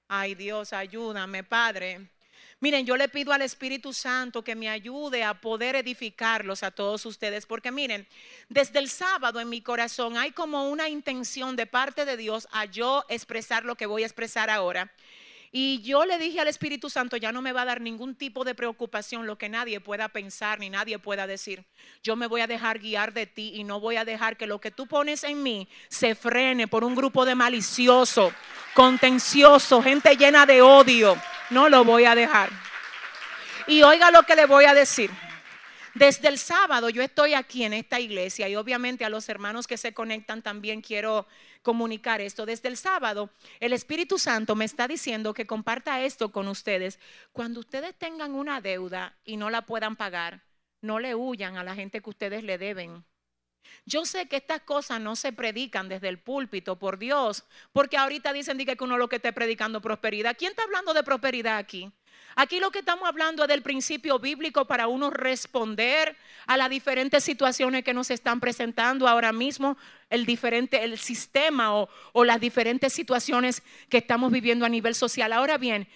[0.08, 2.10] Ay Dios, ayúdame, Padre.
[2.60, 7.06] Miren, yo le pido al Espíritu Santo que me ayude a poder edificarlos a todos
[7.06, 8.08] ustedes, porque miren,
[8.50, 12.66] desde el sábado en mi corazón hay como una intención de parte de Dios a
[12.66, 14.92] yo expresar lo que voy a expresar ahora.
[15.52, 18.44] Y yo le dije al Espíritu Santo, ya no me va a dar ningún tipo
[18.44, 21.64] de preocupación lo que nadie pueda pensar ni nadie pueda decir.
[22.04, 24.60] Yo me voy a dejar guiar de ti y no voy a dejar que lo
[24.60, 28.34] que tú pones en mí se frene por un grupo de malicioso,
[28.74, 31.18] contencioso, gente llena de odio.
[31.50, 32.50] No lo voy a dejar.
[33.68, 35.12] Y oiga lo que le voy a decir.
[35.98, 39.78] Desde el sábado yo estoy aquí en esta iglesia y obviamente a los hermanos que
[39.78, 41.26] se conectan también quiero
[41.64, 42.46] comunicar esto.
[42.46, 47.00] Desde el sábado el Espíritu Santo me está diciendo que comparta esto con ustedes.
[47.32, 50.44] Cuando ustedes tengan una deuda y no la puedan pagar,
[50.82, 53.04] no le huyan a la gente que ustedes le deben.
[53.88, 58.34] Yo sé que estas cosas no se predican desde el púlpito, por Dios, porque ahorita
[58.34, 60.38] dicen que uno lo que esté predicando prosperidad.
[60.38, 61.92] ¿Quién está hablando de prosperidad aquí?
[62.36, 67.24] Aquí lo que estamos hablando es del principio bíblico para uno responder a las diferentes
[67.24, 69.76] situaciones que nos están presentando ahora mismo,
[70.10, 75.34] el diferente, el sistema o, o las diferentes situaciones que estamos viviendo a nivel social.
[75.34, 75.88] Ahora bien,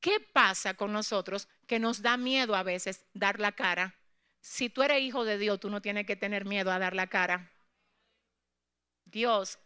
[0.00, 3.94] ¿qué pasa con nosotros que nos da miedo a veces dar la cara?
[4.40, 7.08] Si tú eres hijo de Dios, tú no tienes que tener miedo a dar la
[7.08, 7.50] cara.
[9.04, 9.58] Dios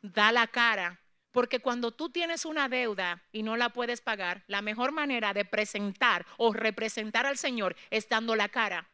[0.00, 1.00] da la cara
[1.32, 5.44] porque cuando tú tienes una deuda y no la puedes pagar, la mejor manera de
[5.44, 8.88] presentar o representar al Señor es dando la cara.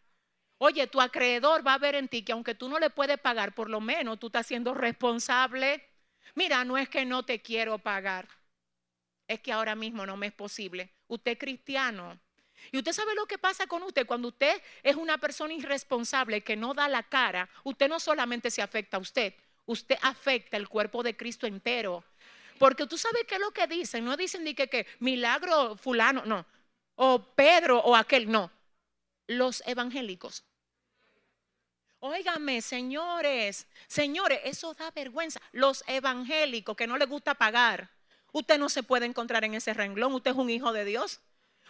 [0.59, 3.55] Oye, tu acreedor va a ver en ti que aunque tú no le puedes pagar,
[3.55, 5.85] por lo menos tú estás siendo responsable.
[6.35, 8.29] Mira, no es que no te quiero pagar,
[9.27, 10.91] es que ahora mismo no me es posible.
[11.07, 12.19] Usted es cristiano.
[12.73, 16.57] Y usted sabe lo que pasa con usted cuando usted es una persona irresponsable que
[16.57, 17.49] no da la cara.
[17.63, 19.35] Usted no solamente se afecta a usted,
[19.67, 22.05] usted afecta el cuerpo de Cristo entero.
[22.59, 24.05] Porque tú sabes qué es lo que dicen.
[24.05, 26.47] No dicen ni que, que milagro fulano, no.
[26.97, 28.51] O Pedro o aquel, no.
[29.27, 30.45] Los evangélicos.
[32.01, 35.41] Óigame, señores, señores, eso da vergüenza.
[35.53, 37.91] Los evangélicos que no les gusta pagar.
[38.33, 41.21] Usted no se puede encontrar en ese renglón, usted es un hijo de Dios.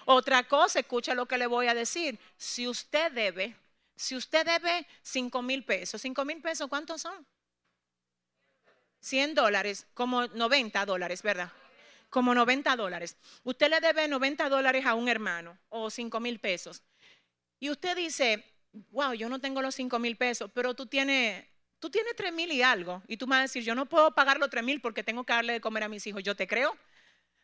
[0.05, 2.19] Otra cosa, escucha lo que le voy a decir.
[2.37, 3.57] Si usted debe,
[3.97, 7.27] si usted debe 5 mil pesos, 5 mil pesos, ¿cuántos son?
[9.09, 11.51] 100 dólares, como 90 dólares, ¿verdad?
[12.11, 13.17] Como 90 dólares.
[13.43, 16.83] Usted le debe 90 dólares a un hermano o 5 mil pesos.
[17.59, 18.45] Y usted dice,
[18.91, 21.45] wow, yo no tengo los 5 mil pesos, pero tú tienes,
[21.79, 23.03] tú tienes 3 mil y algo.
[23.09, 25.25] Y tú me vas a decir, yo no puedo pagar los 3 mil porque tengo
[25.25, 26.23] que darle de comer a mis hijos.
[26.23, 26.77] Yo te creo.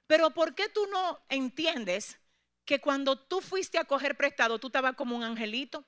[0.07, 2.19] Pero ¿por qué tú no entiendes
[2.65, 5.85] que cuando tú fuiste a coger prestado, tú estabas como un angelito?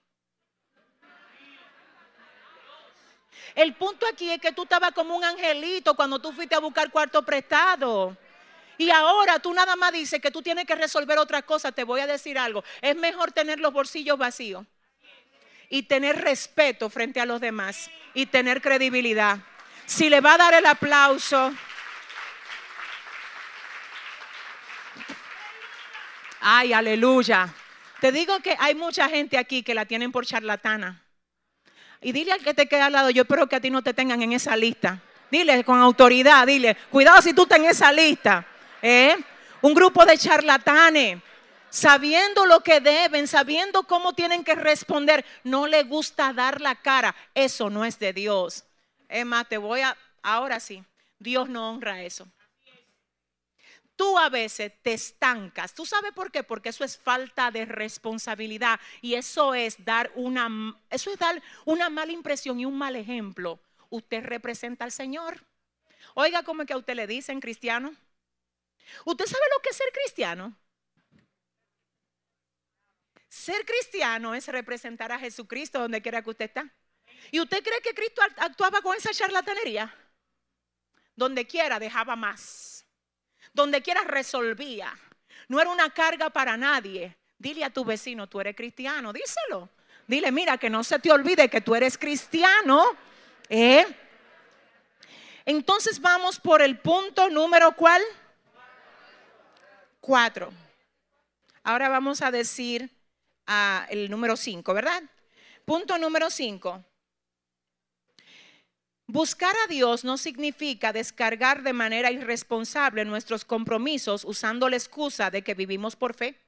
[3.54, 6.90] El punto aquí es que tú estabas como un angelito cuando tú fuiste a buscar
[6.90, 8.16] cuarto prestado.
[8.78, 11.72] Y ahora tú nada más dices que tú tienes que resolver otra cosa.
[11.72, 12.62] Te voy a decir algo.
[12.82, 14.66] Es mejor tener los bolsillos vacíos
[15.68, 19.38] y tener respeto frente a los demás y tener credibilidad.
[19.86, 21.54] Si le va a dar el aplauso.
[26.40, 27.52] Ay, aleluya.
[28.00, 31.05] Te digo que hay mucha gente aquí que la tienen por charlatana.
[32.00, 33.94] Y dile al que te queda al lado, yo espero que a ti no te
[33.94, 35.00] tengan en esa lista.
[35.30, 38.46] Dile con autoridad, dile, cuidado si tú estás en esa lista.
[38.80, 39.16] ¿eh?
[39.62, 41.20] Un grupo de charlatanes,
[41.68, 47.14] sabiendo lo que deben, sabiendo cómo tienen que responder, no le gusta dar la cara.
[47.34, 48.64] Eso no es de Dios.
[49.08, 50.84] Es más, te voy a, ahora sí,
[51.18, 52.28] Dios no honra eso
[53.96, 55.74] tú a veces te estancas.
[55.74, 56.42] ¿Tú sabes por qué?
[56.42, 60.48] Porque eso es falta de responsabilidad y eso es dar una
[60.90, 63.58] eso es dar una mala impresión y un mal ejemplo.
[63.88, 65.44] Usted representa al Señor.
[66.14, 67.94] Oiga, ¿cómo es que a usted le dicen cristiano?
[69.04, 70.56] ¿Usted sabe lo que es ser cristiano?
[73.28, 76.72] Ser cristiano es representar a Jesucristo donde quiera que usted está.
[77.30, 79.94] ¿Y usted cree que Cristo actuaba con esa charlatanería?
[81.14, 82.75] Donde quiera dejaba más
[83.56, 84.94] donde quiera resolvía.
[85.48, 87.16] No era una carga para nadie.
[87.38, 89.70] Dile a tu vecino, tú eres cristiano, díselo.
[90.06, 92.84] Dile, mira, que no se te olvide que tú eres cristiano.
[93.48, 93.86] ¿eh?
[95.46, 98.02] Entonces vamos por el punto número cuál?
[100.00, 100.52] Cuatro.
[101.64, 102.90] Ahora vamos a decir
[103.46, 105.02] ah, el número cinco, ¿verdad?
[105.64, 106.84] Punto número cinco.
[109.08, 115.42] Buscar a Dios no significa descargar de manera irresponsable nuestros compromisos usando la excusa de
[115.42, 116.40] que vivimos por fe.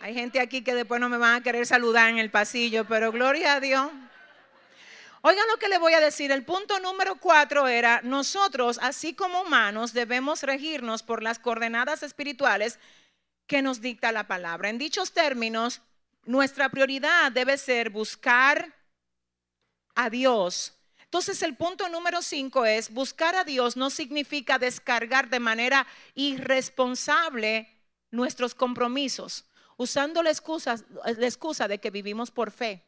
[0.00, 3.12] Hay gente aquí que después no me van a querer saludar en el pasillo, pero
[3.12, 3.90] gloria a Dios.
[5.20, 6.30] Oigan lo que le voy a decir.
[6.30, 12.78] El punto número cuatro era, nosotros, así como humanos, debemos regirnos por las coordenadas espirituales
[13.46, 14.68] que nos dicta la palabra.
[14.68, 15.80] En dichos términos,
[16.26, 18.74] nuestra prioridad debe ser buscar
[19.94, 20.74] a Dios.
[21.14, 27.68] Entonces el punto número cinco es, buscar a Dios no significa descargar de manera irresponsable
[28.10, 29.44] nuestros compromisos,
[29.76, 32.84] usando la excusa, de que vivimos por fe.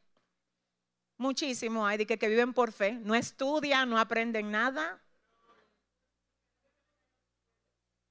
[1.19, 5.01] Muchísimo hay de que, que viven por fe, no estudian, no aprenden nada,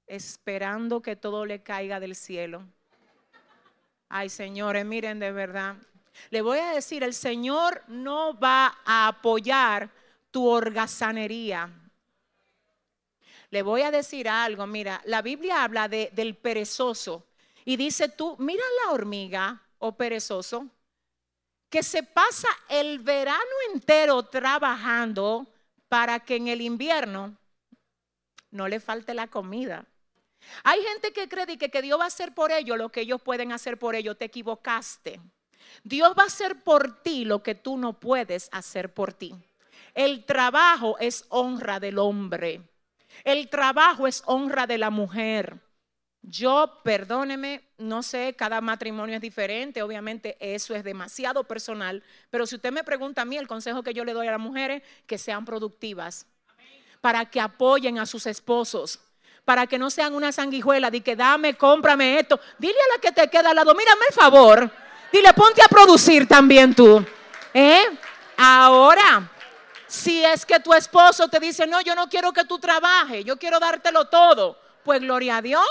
[0.07, 2.65] esperando que todo le caiga del cielo.
[4.09, 5.75] Ay, señores, miren de verdad.
[6.29, 9.89] Le voy a decir, el Señor no va a apoyar
[10.31, 11.69] tu orgazanería.
[13.49, 17.27] Le voy a decir algo, mira, la Biblia habla de, del perezoso
[17.63, 20.67] y dice tú, mira la hormiga o oh perezoso,
[21.69, 23.39] que se pasa el verano
[23.73, 25.47] entero trabajando
[25.89, 27.37] para que en el invierno
[28.51, 29.85] no le falte la comida.
[30.63, 33.21] Hay gente que cree que, que Dios va a hacer por ellos lo que ellos
[33.21, 34.17] pueden hacer por ellos.
[34.17, 35.19] Te equivocaste.
[35.83, 39.35] Dios va a hacer por ti lo que tú no puedes hacer por ti.
[39.93, 42.61] El trabajo es honra del hombre.
[43.23, 45.59] El trabajo es honra de la mujer.
[46.27, 52.55] Yo, perdóneme, no sé, cada matrimonio es diferente, obviamente eso es demasiado personal, pero si
[52.55, 55.19] usted me pregunta a mí, el consejo que yo le doy a las mujeres, que
[55.19, 56.25] sean productivas,
[56.99, 58.99] para que apoyen a sus esposos,
[59.45, 62.39] para que no sean una sanguijuela de que dame, cómprame esto.
[62.57, 64.69] Dile a la que te queda al lado, mírame el favor.
[65.11, 67.05] Dile, ponte a producir también tú.
[67.53, 67.97] ¿Eh?
[68.35, 69.29] Ahora,
[69.87, 73.37] si es que tu esposo te dice, no, yo no quiero que tú trabajes, yo
[73.37, 75.65] quiero dártelo todo, pues gloria a Dios.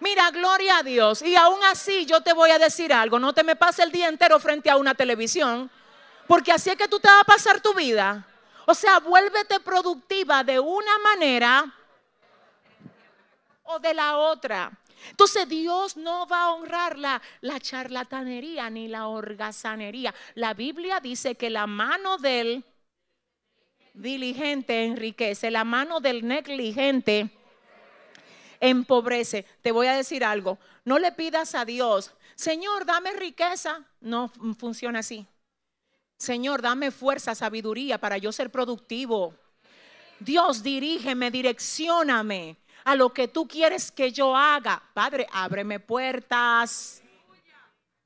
[0.00, 1.22] Mira, gloria a Dios.
[1.22, 4.08] Y aún así yo te voy a decir algo, no te me pases el día
[4.08, 5.70] entero frente a una televisión,
[6.26, 8.26] porque así es que tú te vas a pasar tu vida.
[8.66, 11.74] O sea, vuélvete productiva de una manera
[13.64, 14.72] o de la otra.
[15.10, 20.14] Entonces Dios no va a honrar la, la charlatanería ni la holgazanería.
[20.34, 22.64] La Biblia dice que la mano del
[23.92, 27.30] diligente enriquece, la mano del negligente
[28.60, 29.44] empobrece.
[29.60, 33.84] Te voy a decir algo, no le pidas a Dios, Señor, dame riqueza.
[34.00, 35.26] No funciona así.
[36.16, 39.34] Señor, dame fuerza, sabiduría para yo ser productivo.
[40.20, 44.82] Dios, dirígeme, direccioname a lo que tú quieres que yo haga.
[44.94, 47.02] Padre, ábreme puertas.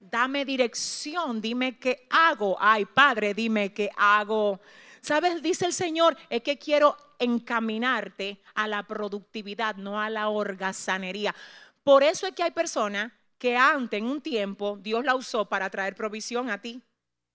[0.01, 2.57] Dame dirección, dime qué hago.
[2.61, 4.61] Ay, Padre, dime qué hago.
[5.01, 5.43] ¿Sabes?
[5.43, 11.35] Dice el Señor, es que quiero encaminarte a la productividad, no a la holgazanería.
[11.83, 15.71] Por eso es que hay personas que antes, en un tiempo, Dios la usó para
[15.71, 16.83] traer provisión a ti.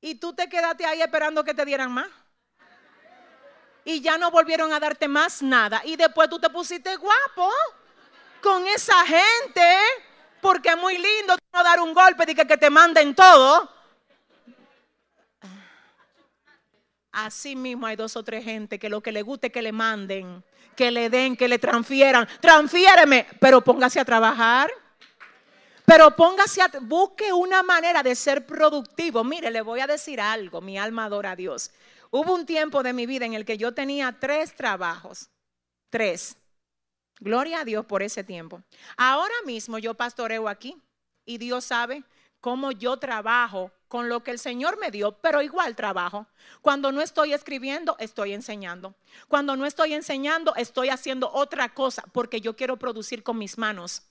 [0.05, 2.09] Y tú te quedaste ahí esperando que te dieran más.
[3.85, 5.81] Y ya no volvieron a darte más nada.
[5.85, 7.49] Y después tú te pusiste guapo
[8.41, 9.65] con esa gente.
[10.41, 13.71] Porque es muy lindo no dar un golpe de que, que te manden todo.
[17.13, 20.43] Así mismo hay dos o tres gente que lo que le guste que le manden,
[20.75, 22.27] que le den, que le transfieran.
[22.41, 24.69] Transfiéreme, pero póngase a trabajar.
[25.85, 29.23] Pero póngase a, busque una manera de ser productivo.
[29.23, 31.71] Mire, le voy a decir algo, mi alma adora a Dios.
[32.09, 35.29] Hubo un tiempo de mi vida en el que yo tenía tres trabajos.
[35.89, 36.37] Tres.
[37.19, 38.61] Gloria a Dios por ese tiempo.
[38.97, 40.75] Ahora mismo yo pastoreo aquí
[41.25, 42.03] y Dios sabe
[42.39, 46.27] cómo yo trabajo con lo que el Señor me dio, pero igual trabajo.
[46.61, 48.95] Cuando no estoy escribiendo, estoy enseñando.
[49.27, 54.03] Cuando no estoy enseñando, estoy haciendo otra cosa porque yo quiero producir con mis manos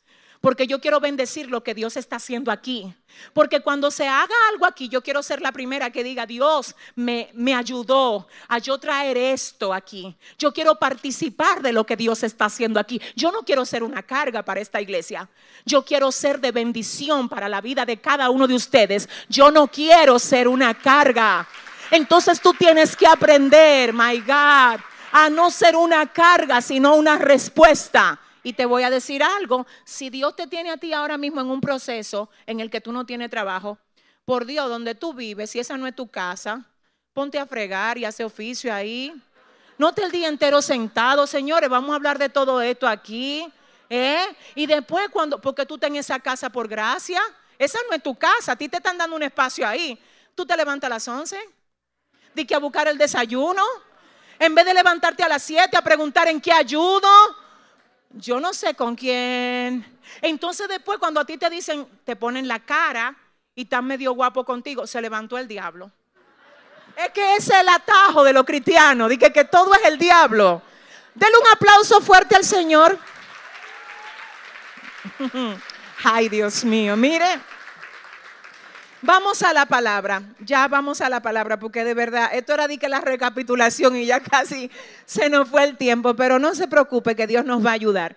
[0.43, 2.93] porque yo quiero bendecir lo que Dios está haciendo aquí.
[3.33, 7.31] Porque cuando se haga algo aquí, yo quiero ser la primera que diga, Dios me,
[7.33, 10.17] me ayudó a yo traer esto aquí.
[10.37, 13.01] Yo quiero participar de lo que Dios está haciendo aquí.
[13.15, 15.29] Yo no quiero ser una carga para esta iglesia.
[15.65, 19.09] Yo quiero ser de bendición para la vida de cada uno de ustedes.
[19.29, 21.47] Yo no quiero ser una carga.
[21.93, 24.81] Entonces tú tienes que aprender, my God,
[25.13, 28.19] a no ser una carga, sino una respuesta.
[28.43, 31.51] Y te voy a decir algo, si Dios te tiene a ti ahora mismo en
[31.51, 33.79] un proceso en el que tú no tienes trabajo,
[34.25, 36.65] por Dios, donde tú vives, si esa no es tu casa,
[37.13, 39.13] ponte a fregar y hace oficio ahí.
[39.79, 43.47] No te el día entero sentado, señores, vamos a hablar de todo esto aquí.
[43.91, 44.25] ¿eh?
[44.55, 47.21] Y después cuando, porque tú tenés esa casa por gracia,
[47.59, 49.99] esa no es tu casa, a ti te están dando un espacio ahí.
[50.35, 51.39] Tú te levantas a las 11,
[52.35, 53.63] di que a buscar el desayuno,
[54.39, 57.09] en vez de levantarte a las 7 a preguntar en qué ayudo,
[58.15, 59.85] yo no sé con quién.
[60.21, 63.17] Entonces después cuando a ti te dicen, te ponen la cara
[63.55, 65.91] y están medio guapo contigo, se levantó el diablo.
[66.97, 70.63] Es que ese es el atajo de los cristianos, dije que todo es el diablo.
[71.15, 72.99] Denle un aplauso fuerte al Señor.
[76.05, 77.41] Ay, Dios mío, mire.
[79.05, 82.89] Vamos a la palabra, ya vamos a la palabra, porque de verdad, esto era que
[82.89, 84.71] la recapitulación y ya casi
[85.07, 88.17] se nos fue el tiempo, pero no se preocupe que Dios nos va a ayudar.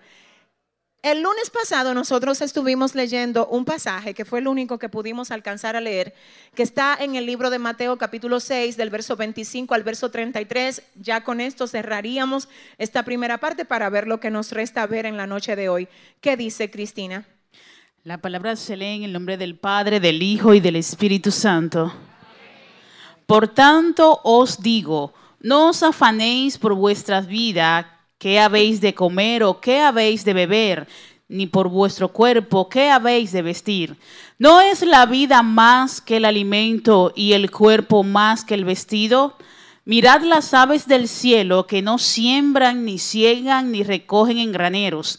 [1.02, 5.74] El lunes pasado nosotros estuvimos leyendo un pasaje que fue el único que pudimos alcanzar
[5.74, 6.14] a leer,
[6.54, 10.82] que está en el libro de Mateo capítulo 6 del verso 25 al verso 33.
[10.94, 15.16] Ya con esto cerraríamos esta primera parte para ver lo que nos resta ver en
[15.16, 15.88] la noche de hoy.
[16.20, 17.26] ¿Qué dice Cristina?
[18.06, 21.92] La palabra se lee en el nombre del Padre, del Hijo y del Espíritu Santo.
[23.26, 27.84] Por tanto os digo, no os afanéis por vuestras vidas,
[28.16, 30.86] qué habéis de comer o qué habéis de beber,
[31.26, 33.96] ni por vuestro cuerpo, qué habéis de vestir.
[34.38, 39.36] ¿No es la vida más que el alimento y el cuerpo más que el vestido?
[39.84, 45.18] Mirad las aves del cielo que no siembran, ni ciegan, ni recogen en graneros,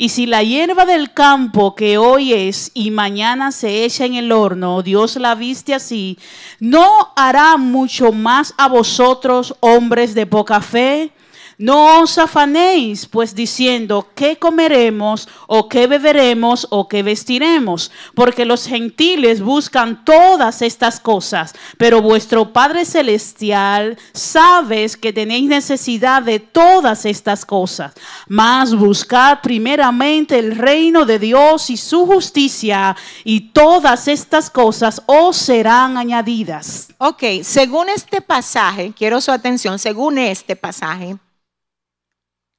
[0.00, 4.30] Y si la hierba del campo que hoy es y mañana se echa en el
[4.30, 6.16] horno, Dios la viste así,
[6.60, 11.10] ¿no hará mucho más a vosotros, hombres de poca fe?
[11.60, 17.90] No os afanéis, pues diciendo, ¿qué comeremos o qué beberemos o qué vestiremos?
[18.14, 26.22] Porque los gentiles buscan todas estas cosas, pero vuestro Padre Celestial sabes que tenéis necesidad
[26.22, 27.92] de todas estas cosas.
[28.28, 32.94] Mas buscad primeramente el reino de Dios y su justicia,
[33.24, 36.90] y todas estas cosas os serán añadidas.
[36.98, 41.16] Ok, según este pasaje, quiero su atención, según este pasaje,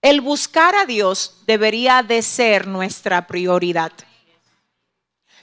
[0.02, 3.92] el buscar a Dios debería de ser nuestra prioridad.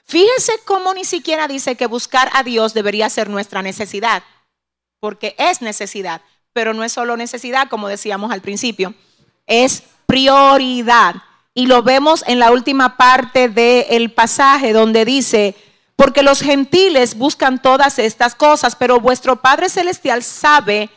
[0.05, 4.23] Fíjese cómo ni siquiera dice que buscar a Dios debería ser nuestra necesidad,
[5.01, 8.95] porque es necesidad, pero no es solo necesidad, como decíamos al principio,
[9.47, 11.17] es prioridad.
[11.55, 15.57] Y lo vemos en la última parte del pasaje donde dice,
[15.97, 20.97] porque los gentiles buscan todas estas cosas, pero vuestro Padre Celestial sabe que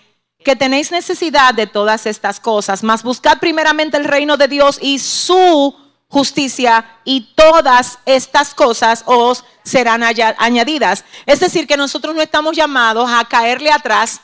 [0.55, 5.75] tenéis necesidad de todas estas cosas, mas buscad primeramente el reino de Dios y su
[6.07, 11.05] justicia y todas estas cosas os serán añadidas.
[11.25, 14.21] Es decir, que nosotros no estamos llamados a caerle atrás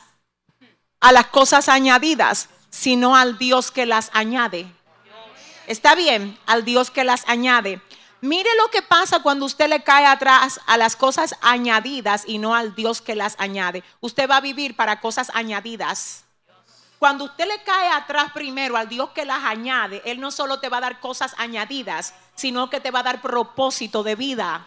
[1.00, 4.68] a las cosas añadidas, sino al Dios que las añade.
[5.68, 7.82] Está bien, al Dios que las añade.
[8.26, 12.56] Mire lo que pasa cuando usted le cae atrás a las cosas añadidas y no
[12.56, 13.84] al Dios que las añade.
[14.02, 16.26] Usted va a vivir para cosas añadidas.
[16.98, 20.70] Cuando usted le cae atrás primero al Dios que las añade, Él no solo te
[20.70, 24.66] va a dar cosas añadidas, sino que te va a dar propósito de vida.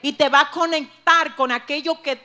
[0.00, 2.24] Y te va a conectar con aquello que,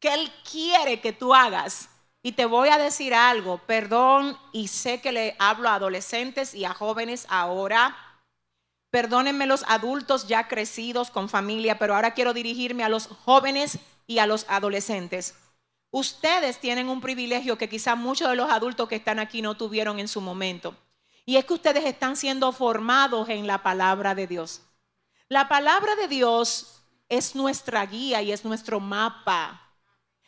[0.00, 1.88] que Él quiere que tú hagas.
[2.20, 6.64] Y te voy a decir algo, perdón, y sé que le hablo a adolescentes y
[6.64, 7.96] a jóvenes ahora
[8.90, 14.18] Perdónenme los adultos ya crecidos con familia, pero ahora quiero dirigirme a los jóvenes y
[14.18, 15.34] a los adolescentes.
[15.92, 19.98] Ustedes tienen un privilegio que quizá muchos de los adultos que están aquí no tuvieron
[19.98, 20.76] en su momento.
[21.24, 24.62] Y es que ustedes están siendo formados en la palabra de Dios.
[25.28, 29.70] La palabra de Dios es nuestra guía y es nuestro mapa.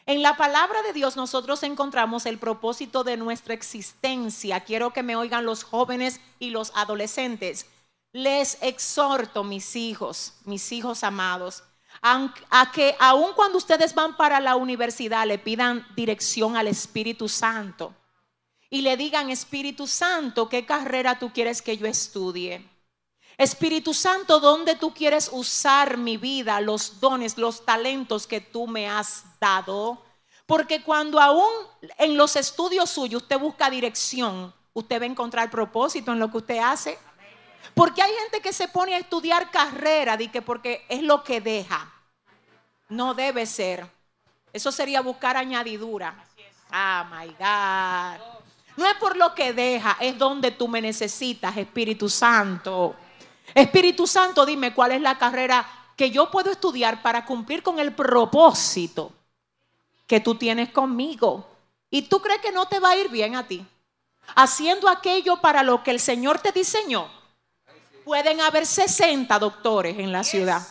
[0.07, 4.61] En la palabra de Dios nosotros encontramos el propósito de nuestra existencia.
[4.61, 7.67] Quiero que me oigan los jóvenes y los adolescentes.
[8.13, 11.65] Les exhorto, mis hijos, mis hijos amados,
[12.01, 17.95] a que aun cuando ustedes van para la universidad le pidan dirección al Espíritu Santo
[18.71, 22.67] y le digan, Espíritu Santo, ¿qué carrera tú quieres que yo estudie?
[23.37, 28.89] Espíritu Santo, ¿dónde tú quieres usar mi vida, los dones, los talentos que tú me
[28.89, 30.03] has dado?
[30.47, 31.51] Porque cuando aún
[31.99, 36.39] en los estudios suyos usted busca dirección, usted va a encontrar propósito en lo que
[36.39, 36.99] usted hace.
[37.75, 41.41] Porque hay gente que se pone a estudiar carrera de que porque es lo que
[41.41, 41.91] deja.
[42.89, 43.87] No debe ser.
[44.53, 46.15] Eso sería buscar añadidura.
[46.71, 48.43] Ah, my God.
[48.77, 52.97] No es por lo que deja, es donde tú me necesitas, Espíritu Santo.
[53.55, 57.95] Espíritu Santo, dime cuál es la carrera que yo puedo estudiar para cumplir con el
[57.95, 59.13] propósito
[60.07, 61.47] que tú tienes conmigo.
[61.91, 63.65] Y tú crees que no te va a ir bien a ti.
[64.35, 67.22] Haciendo aquello para lo que el Señor te diseñó
[68.05, 70.63] pueden haber 60 doctores en la ciudad.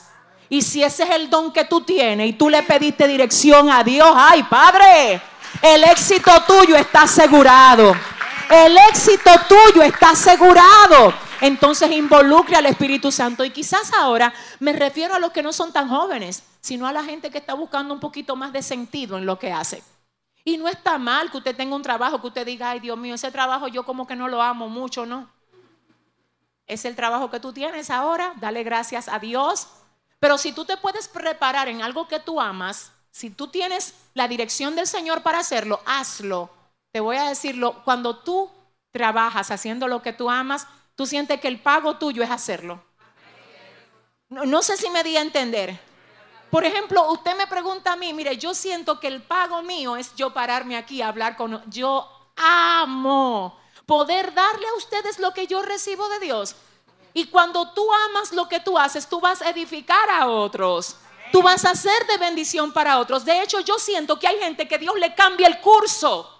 [0.49, 3.83] Y si ese es el don que tú tienes y tú le pediste dirección a
[3.83, 5.21] Dios, ay Padre,
[5.61, 7.95] el éxito tuyo está asegurado.
[8.49, 11.13] El éxito tuyo está asegurado.
[11.39, 13.45] Entonces involucre al Espíritu Santo.
[13.45, 17.03] Y quizás ahora me refiero a los que no son tan jóvenes, sino a la
[17.03, 19.81] gente que está buscando un poquito más de sentido en lo que hace.
[20.43, 23.15] Y no está mal que usted tenga un trabajo, que usted diga, ay Dios mío,
[23.15, 25.29] ese trabajo yo como que no lo amo mucho, ¿no?
[26.71, 29.67] Es el trabajo que tú tienes ahora, dale gracias a Dios.
[30.19, 34.29] Pero si tú te puedes preparar en algo que tú amas, si tú tienes la
[34.29, 36.49] dirección del Señor para hacerlo, hazlo.
[36.93, 38.49] Te voy a decirlo, cuando tú
[38.91, 40.65] trabajas haciendo lo que tú amas,
[40.95, 42.81] tú sientes que el pago tuyo es hacerlo.
[44.29, 45.77] No, sé si me di a entender.
[46.49, 50.15] Por ejemplo, usted me pregunta a mí, mire, yo siento que el pago mío es
[50.15, 51.69] yo pararme aquí a hablar con...
[51.69, 53.60] Yo amo
[53.91, 56.55] poder darle a ustedes lo que yo recibo de Dios.
[57.13, 60.95] Y cuando tú amas lo que tú haces, tú vas a edificar a otros.
[61.33, 63.25] Tú vas a ser de bendición para otros.
[63.25, 66.39] De hecho, yo siento que hay gente que Dios le cambia el curso.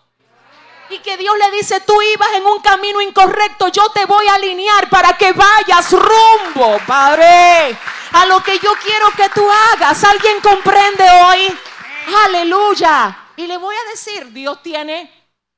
[0.89, 4.35] Y que Dios le dice, tú ibas en un camino incorrecto, yo te voy a
[4.35, 7.77] alinear para que vayas rumbo, Padre,
[8.13, 10.01] a lo que yo quiero que tú hagas.
[10.05, 11.57] ¿Alguien comprende hoy?
[12.27, 13.27] Aleluya.
[13.35, 15.11] Y le voy a decir, Dios tiene,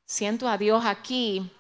[0.08, 1.53] siento a Dios aquí,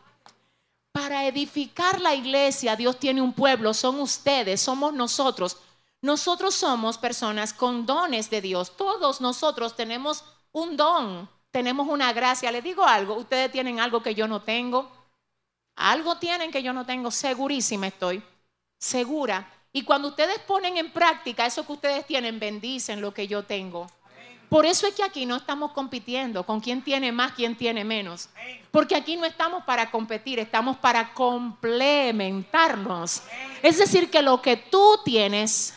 [0.93, 5.57] para edificar la iglesia, Dios tiene un pueblo, son ustedes, somos nosotros.
[6.01, 8.77] Nosotros somos personas con dones de Dios.
[8.77, 11.29] Todos nosotros tenemos un don.
[11.49, 12.51] tenemos una gracia.
[12.51, 14.91] Les digo algo, ustedes tienen algo que yo no tengo.
[15.75, 18.23] Algo tienen que yo no tengo, segurísima estoy,
[18.77, 19.51] segura.
[19.71, 23.87] Y cuando ustedes ponen en práctica eso que ustedes tienen, bendicen lo que yo tengo.
[24.53, 28.29] Por eso es que aquí no estamos compitiendo con quién tiene más, quién tiene menos.
[28.69, 33.23] Porque aquí no estamos para competir, estamos para complementarnos.
[33.63, 35.73] Es decir, que lo que tú tienes,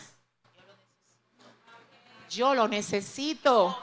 [2.29, 3.75] yo lo necesito.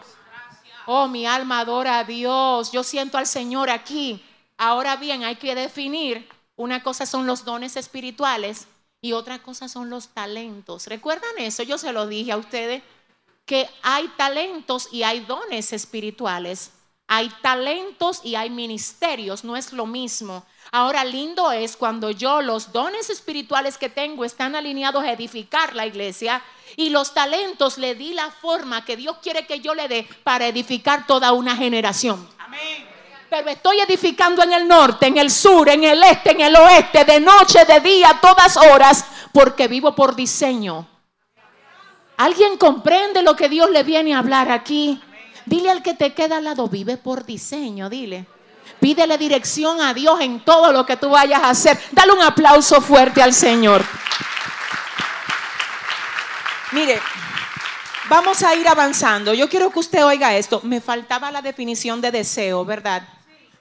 [0.86, 2.70] Oh, mi alma adora a Dios.
[2.70, 4.24] Yo siento al Señor aquí.
[4.56, 6.28] Ahora bien, hay que definir.
[6.54, 8.68] Una cosa son los dones espirituales
[9.00, 10.86] y otra cosa son los talentos.
[10.86, 11.64] ¿Recuerdan eso?
[11.64, 12.84] Yo se lo dije a ustedes
[13.44, 16.70] que hay talentos y hay dones espirituales.
[17.06, 20.46] Hay talentos y hay ministerios, no es lo mismo.
[20.72, 25.86] Ahora, lindo es cuando yo los dones espirituales que tengo están alineados a edificar la
[25.86, 26.42] iglesia
[26.76, 30.46] y los talentos le di la forma que Dios quiere que yo le dé para
[30.46, 32.26] edificar toda una generación.
[33.28, 37.04] Pero estoy edificando en el norte, en el sur, en el este, en el oeste,
[37.04, 40.88] de noche, de día, a todas horas, porque vivo por diseño
[42.16, 45.00] ¿Alguien comprende lo que Dios le viene a hablar aquí?
[45.46, 48.26] Dile al que te queda al lado, vive por diseño, dile.
[48.80, 51.78] Pídele dirección a Dios en todo lo que tú vayas a hacer.
[51.92, 53.84] Dale un aplauso fuerte al Señor.
[56.72, 57.00] Mire,
[58.08, 59.32] vamos a ir avanzando.
[59.34, 60.60] Yo quiero que usted oiga esto.
[60.64, 63.06] Me faltaba la definición de deseo, ¿verdad?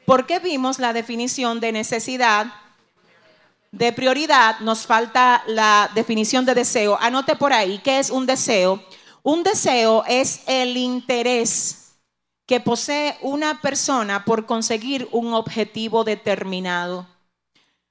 [0.05, 2.47] Porque vimos la definición de necesidad,
[3.73, 6.95] de prioridad, nos falta la definición de deseo.
[7.01, 8.83] Anote por ahí, ¿qué es un deseo?
[9.23, 11.95] Un deseo es el interés
[12.45, 17.07] que posee una persona por conseguir un objetivo determinado.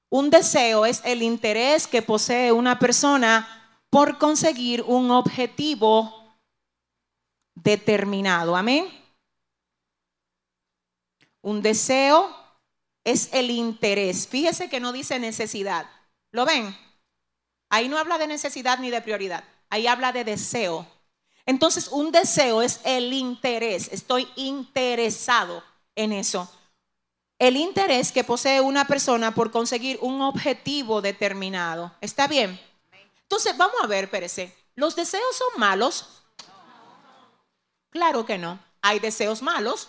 [0.08, 3.48] Un deseo es el interés que posee una persona
[3.90, 6.36] por conseguir un objetivo
[7.56, 8.54] determinado.
[8.54, 8.86] Amén.
[11.40, 12.41] Un deseo
[13.04, 14.28] es el interés.
[14.28, 15.88] Fíjese que no dice necesidad.
[16.30, 16.76] ¿Lo ven?
[17.68, 19.44] Ahí no habla de necesidad ni de prioridad.
[19.70, 20.86] Ahí habla de deseo.
[21.46, 23.88] Entonces, un deseo es el interés.
[23.92, 25.64] Estoy interesado
[25.96, 26.50] en eso.
[27.38, 31.92] El interés que posee una persona por conseguir un objetivo determinado.
[32.00, 32.60] ¿Está bien?
[33.22, 34.54] Entonces, vamos a ver, Pérez.
[34.76, 36.22] ¿Los deseos son malos?
[37.90, 38.58] Claro que no.
[38.80, 39.88] Hay deseos malos.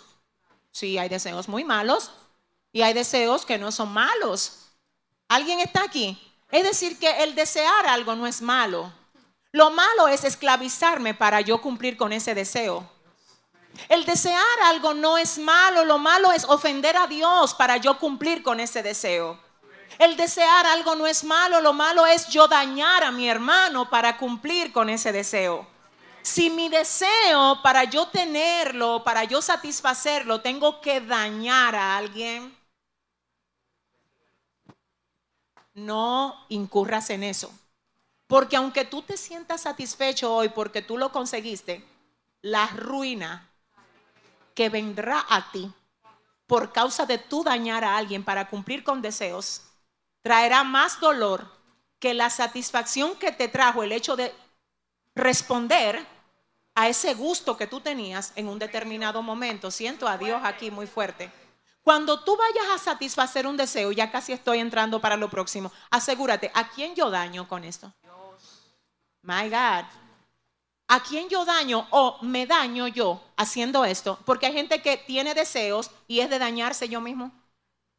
[0.71, 2.11] Sí, hay deseos muy malos.
[2.73, 4.71] Y hay deseos que no son malos.
[5.29, 6.19] ¿Alguien está aquí?
[6.51, 8.91] Es decir, que el desear algo no es malo.
[9.51, 12.91] Lo malo es esclavizarme para yo cumplir con ese deseo.
[13.89, 18.43] El desear algo no es malo, lo malo es ofender a Dios para yo cumplir
[18.43, 19.39] con ese deseo.
[19.99, 24.17] El desear algo no es malo, lo malo es yo dañar a mi hermano para
[24.17, 25.67] cumplir con ese deseo.
[26.23, 32.55] Si mi deseo para yo tenerlo, para yo satisfacerlo, tengo que dañar a alguien,
[35.73, 37.51] no incurras en eso.
[38.27, 41.85] Porque aunque tú te sientas satisfecho hoy porque tú lo conseguiste,
[42.41, 43.49] la ruina
[44.55, 45.71] que vendrá a ti
[46.47, 49.61] por causa de tú dañar a alguien para cumplir con deseos,
[50.21, 51.47] traerá más dolor
[51.99, 54.33] que la satisfacción que te trajo el hecho de
[55.15, 56.05] responder
[56.75, 59.71] a ese gusto que tú tenías en un determinado momento.
[59.71, 61.31] Siento a Dios aquí muy fuerte.
[61.83, 66.49] Cuando tú vayas a satisfacer un deseo, ya casi estoy entrando para lo próximo, asegúrate,
[66.53, 67.93] ¿a quién yo daño con esto?
[69.21, 69.85] My God.
[70.87, 74.17] ¿A quién yo daño o me daño yo haciendo esto?
[74.25, 77.31] Porque hay gente que tiene deseos y es de dañarse yo mismo,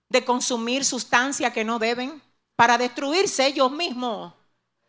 [0.08, 2.22] de consumir sustancia que no deben
[2.56, 4.32] para destruirse ellos mismos.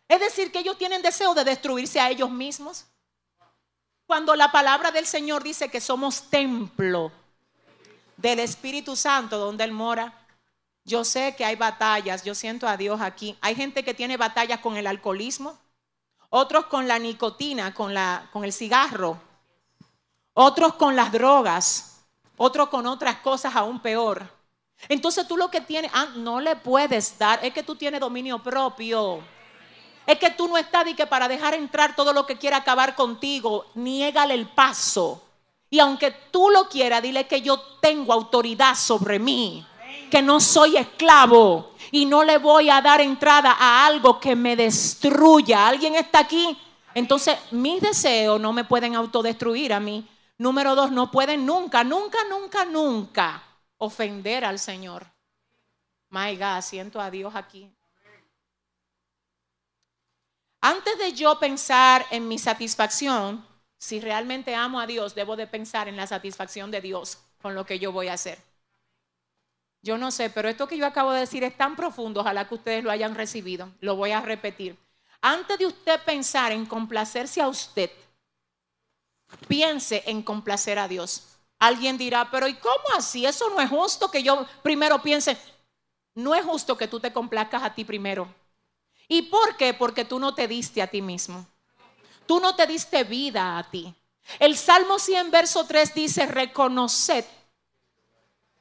[0.07, 2.85] Es decir, que ellos tienen deseo de destruirse a ellos mismos.
[4.05, 7.11] Cuando la palabra del Señor dice que somos templo
[8.17, 10.13] del Espíritu Santo donde Él mora.
[10.83, 13.37] Yo sé que hay batallas, yo siento a Dios aquí.
[13.41, 15.57] Hay gente que tiene batallas con el alcoholismo,
[16.29, 19.19] otros con la nicotina, con, la, con el cigarro,
[20.33, 22.03] otros con las drogas,
[22.37, 24.29] otros con otras cosas aún peor.
[24.89, 28.43] Entonces tú lo que tienes, ah, no le puedes dar, es que tú tienes dominio
[28.43, 29.23] propio.
[30.05, 32.95] Es que tú no estás y que para dejar entrar todo lo que quiera acabar
[32.95, 35.24] contigo, niégale el paso.
[35.75, 39.67] Y aunque tú lo quieras, dile que yo tengo autoridad sobre mí,
[40.09, 44.55] que no soy esclavo y no le voy a dar entrada a algo que me
[44.55, 45.67] destruya.
[45.67, 46.57] ¿Alguien está aquí?
[46.93, 50.07] Entonces, mis deseos no me pueden autodestruir a mí.
[50.37, 53.43] Número dos, no pueden nunca, nunca, nunca, nunca
[53.77, 55.05] ofender al Señor.
[56.07, 57.69] My God, siento a Dios aquí.
[60.61, 63.45] Antes de yo pensar en mi satisfacción,
[63.85, 67.67] si realmente amo a Dios, debo de pensar en la satisfacción de Dios con lo
[67.67, 68.39] que yo voy a hacer.
[69.83, 72.55] Yo no sé, pero esto que yo acabo de decir es tan profundo, ojalá que
[72.55, 73.69] ustedes lo hayan recibido.
[73.81, 74.75] Lo voy a repetir.
[75.21, 77.91] Antes de usted pensar en complacerse a usted,
[79.47, 81.37] piense en complacer a Dios.
[81.59, 83.27] Alguien dirá, pero ¿y cómo así?
[83.27, 85.37] Eso no es justo que yo primero piense.
[86.15, 88.27] No es justo que tú te complazcas a ti primero.
[89.07, 89.75] ¿Y por qué?
[89.75, 91.45] Porque tú no te diste a ti mismo.
[92.25, 93.93] Tú no te diste vida a ti.
[94.39, 97.25] El Salmo 100, verso 3 dice, reconoced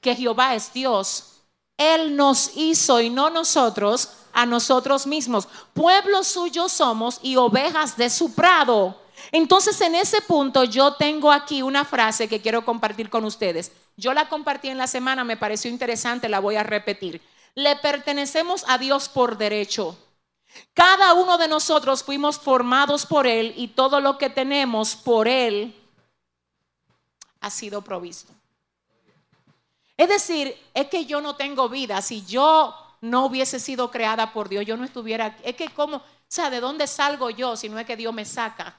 [0.00, 1.40] que Jehová es Dios.
[1.76, 5.48] Él nos hizo y no nosotros a nosotros mismos.
[5.72, 9.00] Pueblo suyo somos y ovejas de su prado.
[9.32, 13.72] Entonces en ese punto yo tengo aquí una frase que quiero compartir con ustedes.
[13.96, 17.22] Yo la compartí en la semana, me pareció interesante, la voy a repetir.
[17.54, 19.96] Le pertenecemos a Dios por derecho.
[20.72, 25.74] Cada uno de nosotros fuimos formados por Él y todo lo que tenemos por Él
[27.40, 28.32] ha sido provisto.
[29.96, 32.02] Es decir, es que yo no tengo vida.
[32.02, 35.36] Si yo no hubiese sido creada por Dios, yo no estuviera.
[35.44, 35.98] Es que, ¿cómo?
[35.98, 38.76] O sea, ¿de dónde salgo yo si no es que Dios me saca?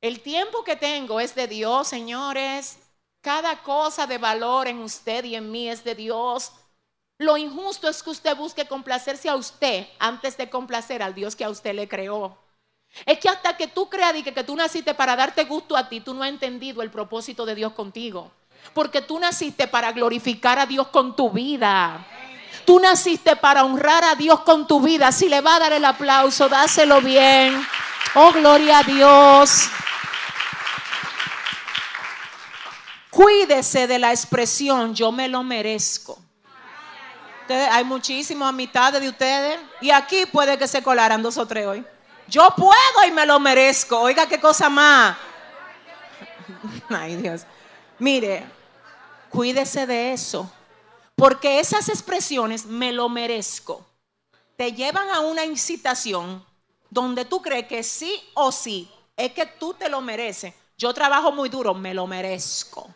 [0.00, 2.78] El tiempo que tengo es de Dios, señores.
[3.20, 6.52] Cada cosa de valor en usted y en mí es de Dios.
[7.18, 11.44] Lo injusto es que usted busque complacerse a usted antes de complacer al Dios que
[11.44, 12.36] a usted le creó.
[13.06, 16.00] Es que hasta que tú creas que, que tú naciste para darte gusto a ti,
[16.00, 18.30] tú no has entendido el propósito de Dios contigo.
[18.74, 22.06] Porque tú naciste para glorificar a Dios con tu vida.
[22.64, 25.12] Tú naciste para honrar a Dios con tu vida.
[25.12, 27.66] Si le va a dar el aplauso, dáselo bien.
[28.14, 29.68] Oh, gloria a Dios.
[33.10, 36.25] Cuídese de la expresión yo me lo merezco.
[37.54, 41.84] Hay muchísimas mitades de ustedes y aquí puede que se colaran dos o tres hoy.
[42.28, 44.00] Yo puedo y me lo merezco.
[44.00, 45.16] Oiga, qué cosa más.
[46.88, 47.42] Ay, Dios.
[47.98, 48.44] Mire,
[49.30, 50.50] cuídese de eso.
[51.14, 53.86] Porque esas expresiones, me lo merezco,
[54.56, 56.44] te llevan a una incitación
[56.90, 60.52] donde tú crees que sí o sí es que tú te lo mereces.
[60.76, 62.88] Yo trabajo muy duro, me lo merezco.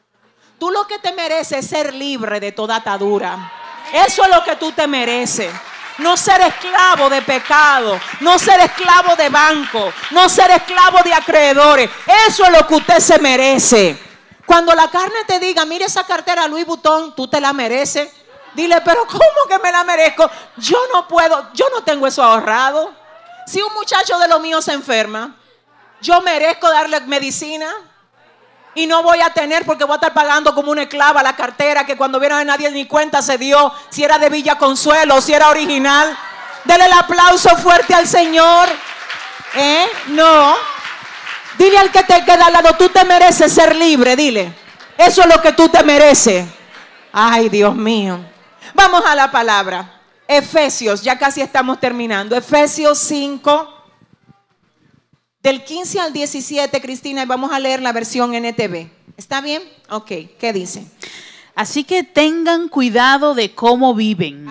[0.58, 3.59] Tú lo que te mereces es ser libre de toda atadura.
[3.92, 5.52] Eso es lo que tú te mereces
[6.00, 11.90] no ser esclavo de pecado, no ser esclavo de banco, no ser esclavo de acreedores.
[12.26, 13.98] Eso es lo que usted se merece.
[14.46, 18.10] Cuando la carne te diga, mire esa cartera Louis Vuitton, tú te la mereces.
[18.54, 20.28] Dile, pero ¿cómo que me la merezco?
[20.56, 22.92] Yo no puedo, yo no tengo eso ahorrado.
[23.46, 25.36] Si un muchacho de lo mío se enferma,
[26.00, 27.72] yo merezco darle medicina.
[28.74, 31.84] Y no voy a tener porque voy a estar pagando como una esclava la cartera
[31.84, 35.34] que cuando vieron a nadie ni cuenta se dio si era de Villa Consuelo si
[35.34, 36.16] era original.
[36.64, 38.68] Dele el aplauso fuerte al Señor.
[39.56, 39.86] ¿Eh?
[40.08, 40.54] No.
[41.58, 44.54] Dile al que te queda al lado, tú te mereces ser libre, dile.
[44.96, 46.46] Eso es lo que tú te mereces.
[47.12, 48.20] Ay, Dios mío.
[48.74, 50.00] Vamos a la palabra.
[50.28, 52.36] Efesios, ya casi estamos terminando.
[52.36, 53.79] Efesios 5
[55.42, 58.88] del 15 al 17, Cristina, y vamos a leer la versión NTV.
[59.16, 59.62] ¿Está bien?
[59.88, 60.86] Ok, ¿qué dice?
[61.54, 64.48] Así que tengan cuidado de cómo viven.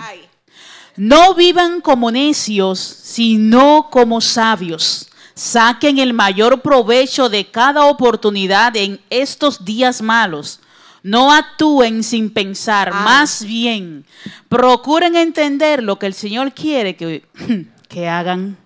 [0.96, 5.08] No vivan como necios, sino como sabios.
[5.34, 10.60] Saquen el mayor provecho de cada oportunidad en estos días malos.
[11.02, 14.04] No actúen sin pensar, más bien
[14.50, 17.24] procuren entender lo que el Señor quiere que,
[17.88, 18.58] que hagan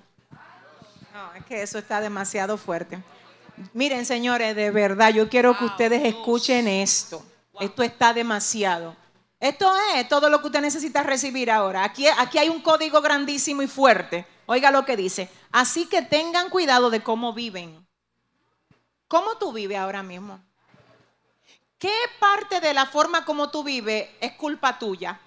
[1.44, 3.02] que eso está demasiado fuerte.
[3.72, 7.24] Miren, señores, de verdad, yo quiero que ustedes escuchen esto.
[7.60, 8.96] Esto está demasiado.
[9.38, 11.84] Esto es todo lo que usted necesita recibir ahora.
[11.84, 14.26] Aquí, aquí hay un código grandísimo y fuerte.
[14.46, 15.28] Oiga lo que dice.
[15.52, 17.86] Así que tengan cuidado de cómo viven.
[19.06, 20.40] ¿Cómo tú vives ahora mismo?
[21.78, 25.20] ¿Qué parte de la forma como tú vives es culpa tuya?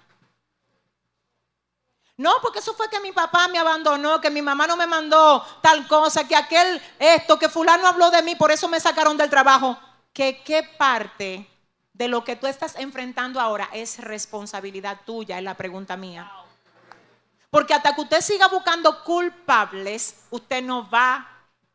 [2.18, 5.46] No, porque eso fue que mi papá me abandonó, que mi mamá no me mandó
[5.62, 9.30] tal cosa, que aquel esto, que fulano habló de mí, por eso me sacaron del
[9.30, 9.78] trabajo.
[10.12, 11.48] Que qué parte
[11.92, 16.28] de lo que tú estás enfrentando ahora es responsabilidad tuya, es la pregunta mía.
[17.50, 21.24] Porque hasta que usted siga buscando culpables, usted no va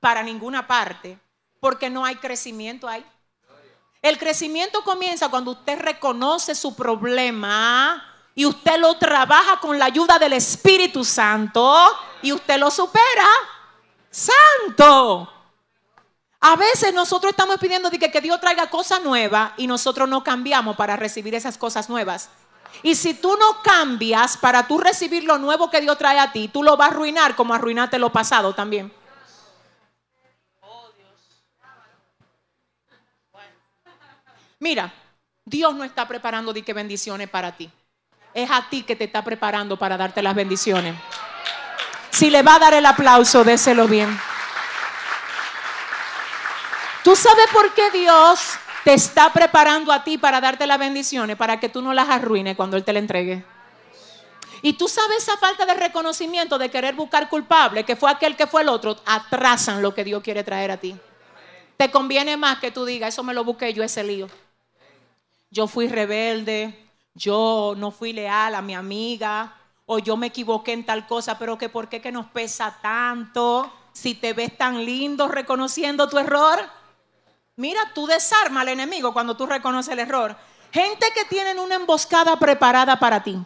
[0.02, 1.18] para ninguna parte,
[1.62, 3.06] porque no hay crecimiento ahí.
[4.02, 10.18] El crecimiento comienza cuando usted reconoce su problema y usted lo trabaja con la ayuda
[10.18, 11.78] del Espíritu Santo
[12.22, 13.28] y usted lo supera.
[14.10, 15.30] Santo.
[16.40, 20.76] A veces nosotros estamos pidiendo que, que Dios traiga cosas nuevas y nosotros no cambiamos
[20.76, 22.30] para recibir esas cosas nuevas.
[22.82, 26.48] Y si tú no cambias para tú recibir lo nuevo que Dios trae a ti,
[26.48, 28.92] tú lo vas a arruinar como arruinaste lo pasado también.
[34.60, 34.94] Mira,
[35.46, 37.70] Dios no está preparando de qué bendiciones para ti.
[38.34, 40.96] Es a ti que te está preparando para darte las bendiciones.
[42.10, 44.20] Si le va a dar el aplauso, déselo bien.
[47.04, 48.40] ¿Tú sabes por qué Dios
[48.84, 51.36] te está preparando a ti para darte las bendiciones?
[51.36, 53.44] Para que tú no las arruines cuando Él te la entregue.
[54.62, 58.48] Y tú sabes esa falta de reconocimiento, de querer buscar culpable, que fue aquel que
[58.48, 60.96] fue el otro, atrasan lo que Dios quiere traer a ti.
[61.76, 64.30] Te conviene más que tú digas, eso me lo busqué yo ese lío.
[65.50, 66.83] Yo fui rebelde,
[67.14, 69.56] yo no fui leal a mi amiga,
[69.86, 73.72] o yo me equivoqué en tal cosa, pero que por qué que nos pesa tanto
[73.92, 76.60] si te ves tan lindo reconociendo tu error.
[77.56, 80.36] Mira, tú desarma al enemigo cuando tú reconoces el error.
[80.72, 83.38] Gente que tienen una emboscada preparada para ti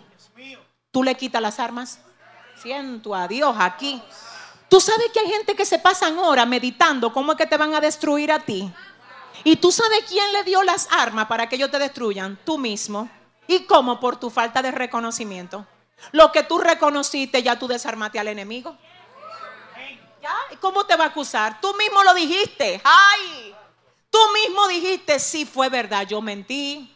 [0.97, 1.99] tú le quitas las armas.
[2.59, 4.01] Siento a Dios aquí.
[4.68, 7.76] Tú sabes que hay gente que se pasan horas meditando cómo es que te van
[7.76, 8.74] a destruir a ti.
[9.43, 12.39] Y tú sabes quién le dio las armas para que ellos te destruyan.
[12.43, 13.07] Tú mismo.
[13.48, 14.00] ¿Y cómo?
[14.00, 15.66] Por tu falta de reconocimiento.
[16.12, 18.78] Lo que tú reconociste, ya tú desarmaste al enemigo.
[20.22, 20.36] ¿Ya?
[20.52, 21.60] ¿Y cómo te va a acusar?
[21.62, 22.82] Tú mismo lo dijiste.
[22.84, 23.56] ¡Ay!
[24.10, 26.95] Tú mismo dijiste, sí fue verdad, yo mentí,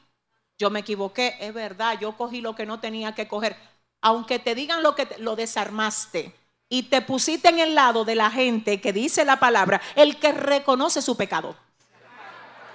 [0.57, 3.57] yo me equivoqué, es verdad, yo cogí lo que no tenía que coger
[4.01, 6.35] aunque te digan lo que lo desarmaste
[6.69, 10.31] y te pusiste en el lado de la gente que dice la palabra, el que
[10.31, 11.55] reconoce su pecado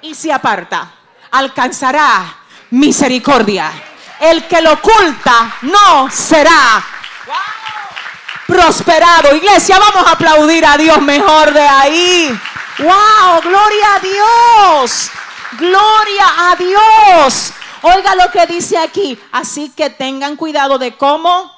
[0.03, 0.95] y se aparta,
[1.31, 3.72] alcanzará misericordia.
[4.20, 6.84] El que lo oculta no será
[8.46, 9.34] prosperado.
[9.34, 12.40] Iglesia, vamos a aplaudir a Dios mejor de ahí.
[12.78, 13.40] ¡Wow!
[13.42, 15.10] ¡Gloria a Dios!
[15.58, 17.52] ¡Gloria a Dios!
[17.82, 19.18] Oiga lo que dice aquí.
[19.32, 21.52] Así que tengan cuidado de cómo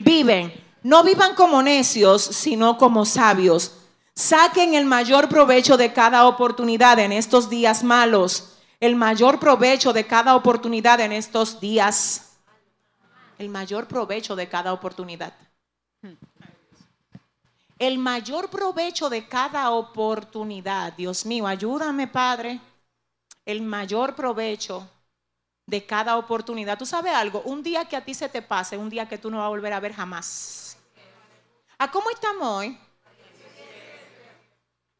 [0.00, 0.52] viven.
[0.82, 3.72] No vivan como necios, sino como sabios.
[4.14, 8.57] Saquen el mayor provecho de cada oportunidad en estos días malos.
[8.80, 12.36] El mayor provecho de cada oportunidad en estos días.
[13.36, 15.32] El mayor provecho de cada oportunidad.
[17.78, 20.92] El mayor provecho de cada oportunidad.
[20.92, 22.60] Dios mío, ayúdame, Padre.
[23.44, 24.88] El mayor provecho
[25.66, 26.78] de cada oportunidad.
[26.78, 27.42] ¿Tú sabes algo?
[27.42, 29.50] Un día que a ti se te pase, un día que tú no vas a
[29.50, 30.76] volver a ver jamás.
[31.78, 32.78] ¿A cómo estamos hoy?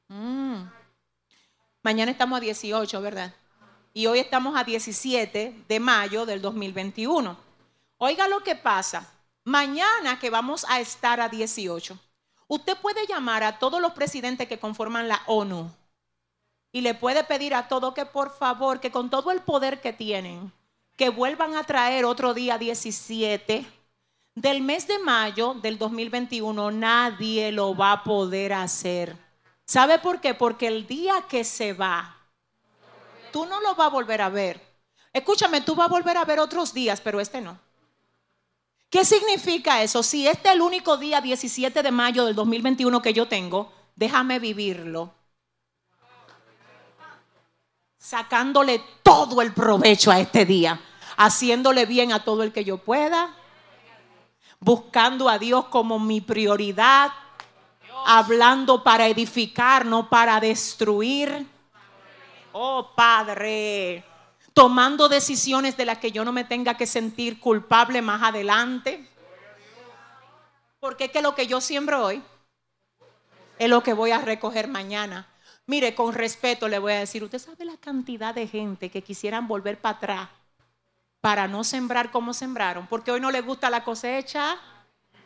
[0.08, 0.62] Mm.
[1.82, 3.34] Mañana estamos a 18, ¿verdad?
[3.98, 7.36] Y hoy estamos a 17 de mayo del 2021.
[7.96, 9.12] Oiga lo que pasa.
[9.42, 11.98] Mañana que vamos a estar a 18,
[12.46, 15.68] usted puede llamar a todos los presidentes que conforman la ONU
[16.70, 19.92] y le puede pedir a todos que por favor, que con todo el poder que
[19.92, 20.52] tienen,
[20.96, 23.66] que vuelvan a traer otro día 17
[24.36, 26.70] del mes de mayo del 2021.
[26.70, 29.16] Nadie lo va a poder hacer.
[29.64, 30.34] ¿Sabe por qué?
[30.34, 32.17] Porque el día que se va,
[33.30, 34.60] tú no lo vas a volver a ver.
[35.12, 37.58] Escúchame, tú vas a volver a ver otros días, pero este no.
[38.90, 40.02] ¿Qué significa eso?
[40.02, 44.38] Si este es el único día 17 de mayo del 2021 que yo tengo, déjame
[44.38, 45.12] vivirlo.
[47.98, 50.80] Sacándole todo el provecho a este día
[51.18, 53.34] haciéndole bien a todo el que yo pueda,
[54.60, 57.10] buscando a Dios como mi prioridad,
[58.06, 61.46] hablando para edificar, no para destruir.
[62.52, 64.04] Oh Padre,
[64.52, 69.08] tomando decisiones de las que yo no me tenga que sentir culpable más adelante.
[70.80, 72.22] Porque es que lo que yo siembro hoy
[73.58, 75.26] es lo que voy a recoger mañana.
[75.66, 79.48] Mire, con respeto le voy a decir, usted sabe la cantidad de gente que quisieran
[79.48, 80.28] volver para atrás
[81.20, 84.56] para no sembrar como sembraron, porque hoy no les gusta la cosecha.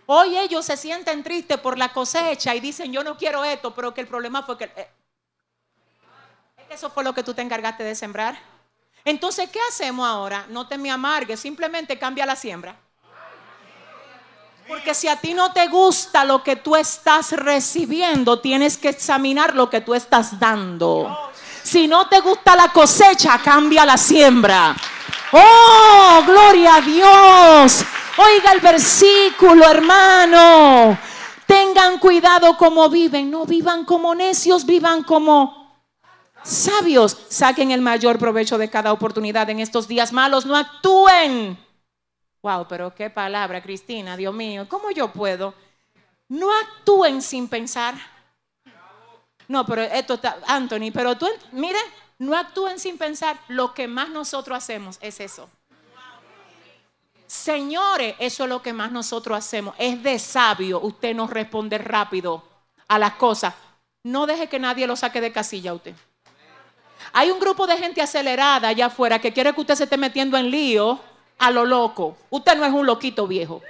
[0.06, 3.94] Hoy ellos se sienten tristes por la cosecha y dicen, yo no quiero esto, pero
[3.94, 4.70] que el problema fue que...
[6.72, 8.34] Eso fue lo que tú te encargaste de sembrar.
[9.04, 10.46] Entonces, ¿qué hacemos ahora?
[10.48, 12.74] No te me amargues, simplemente cambia la siembra.
[14.66, 19.54] Porque si a ti no te gusta lo que tú estás recibiendo, tienes que examinar
[19.54, 21.14] lo que tú estás dando.
[21.62, 24.74] Si no te gusta la cosecha, cambia la siembra.
[25.32, 27.84] Oh, gloria a Dios.
[28.16, 30.98] Oiga el versículo, hermano.
[31.46, 33.30] Tengan cuidado como viven.
[33.30, 35.61] No vivan como necios, vivan como
[36.42, 37.16] sabios.
[37.28, 40.46] Saquen el mayor provecho de cada oportunidad en estos días malos.
[40.46, 41.58] No actúen.
[42.42, 44.66] Wow, pero qué palabra, Cristina, Dios mío.
[44.68, 45.54] ¿Cómo yo puedo?
[46.28, 47.94] No actúen sin pensar.
[49.48, 51.78] No, pero esto está, Anthony, pero tú, mire,
[52.18, 53.38] no actúen sin pensar.
[53.48, 55.48] Lo que más nosotros hacemos es eso.
[57.26, 59.74] Señores, eso es lo que más nosotros hacemos.
[59.78, 62.44] Es de sabio usted no responde rápido
[62.88, 63.54] a las cosas.
[64.02, 65.94] No deje que nadie lo saque de casilla usted.
[67.12, 70.36] Hay un grupo de gente acelerada allá afuera que quiere que usted se esté metiendo
[70.36, 70.98] en lío
[71.38, 72.16] a lo loco.
[72.30, 73.60] Usted no es un loquito viejo.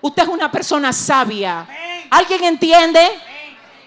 [0.00, 1.68] Usted es una persona sabia.
[2.10, 3.00] ¿Alguien entiende?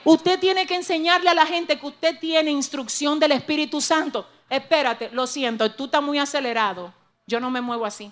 [0.03, 4.27] Usted tiene que enseñarle a la gente que usted tiene instrucción del Espíritu Santo.
[4.49, 6.93] Espérate, lo siento, tú estás muy acelerado.
[7.25, 8.11] Yo no me muevo así.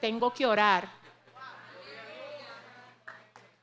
[0.00, 0.88] Tengo que orar.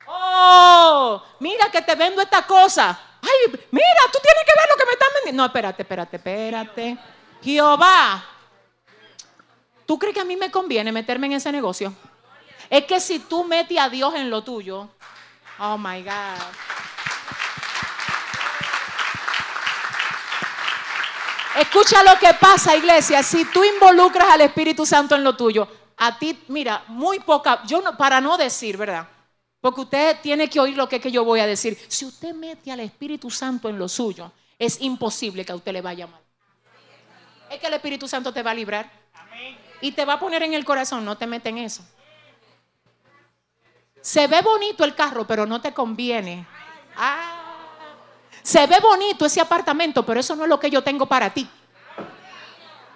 [0.07, 2.99] Oh, mira que te vendo esta cosa.
[3.27, 5.43] Ay, mira, tú tienes que ver lo que me están vendiendo.
[5.43, 6.97] No, espérate, espérate, espérate.
[7.43, 8.23] Jehová,
[9.85, 11.93] ¿tú crees que a mí me conviene meterme en ese negocio?
[12.69, 14.89] Es que si tú metes a Dios en lo tuyo,
[15.59, 16.41] oh my God.
[21.59, 23.23] Escucha lo que pasa, iglesia.
[23.23, 25.67] Si tú involucras al Espíritu Santo en lo tuyo,
[25.97, 29.07] a ti, mira, muy poca, yo no, para no decir, ¿verdad?
[29.67, 31.77] Porque usted tiene que oír lo que, que yo voy a decir.
[31.89, 35.81] Si usted mete al Espíritu Santo en lo suyo, es imposible que a usted le
[35.81, 36.21] vaya mal.
[37.49, 38.89] Es que el Espíritu Santo te va a librar.
[39.81, 41.83] Y te va a poner en el corazón, no te mete en eso.
[43.99, 46.47] Se ve bonito el carro, pero no te conviene.
[46.95, 47.57] Ah.
[48.41, 51.45] Se ve bonito ese apartamento, pero eso no es lo que yo tengo para ti.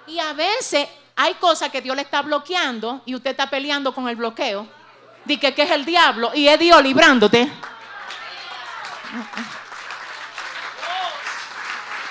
[0.07, 4.07] Y a veces hay cosas que Dios le está bloqueando y usted está peleando con
[4.07, 4.79] el bloqueo.
[5.25, 7.51] Dice que es el diablo y es Dios librándote.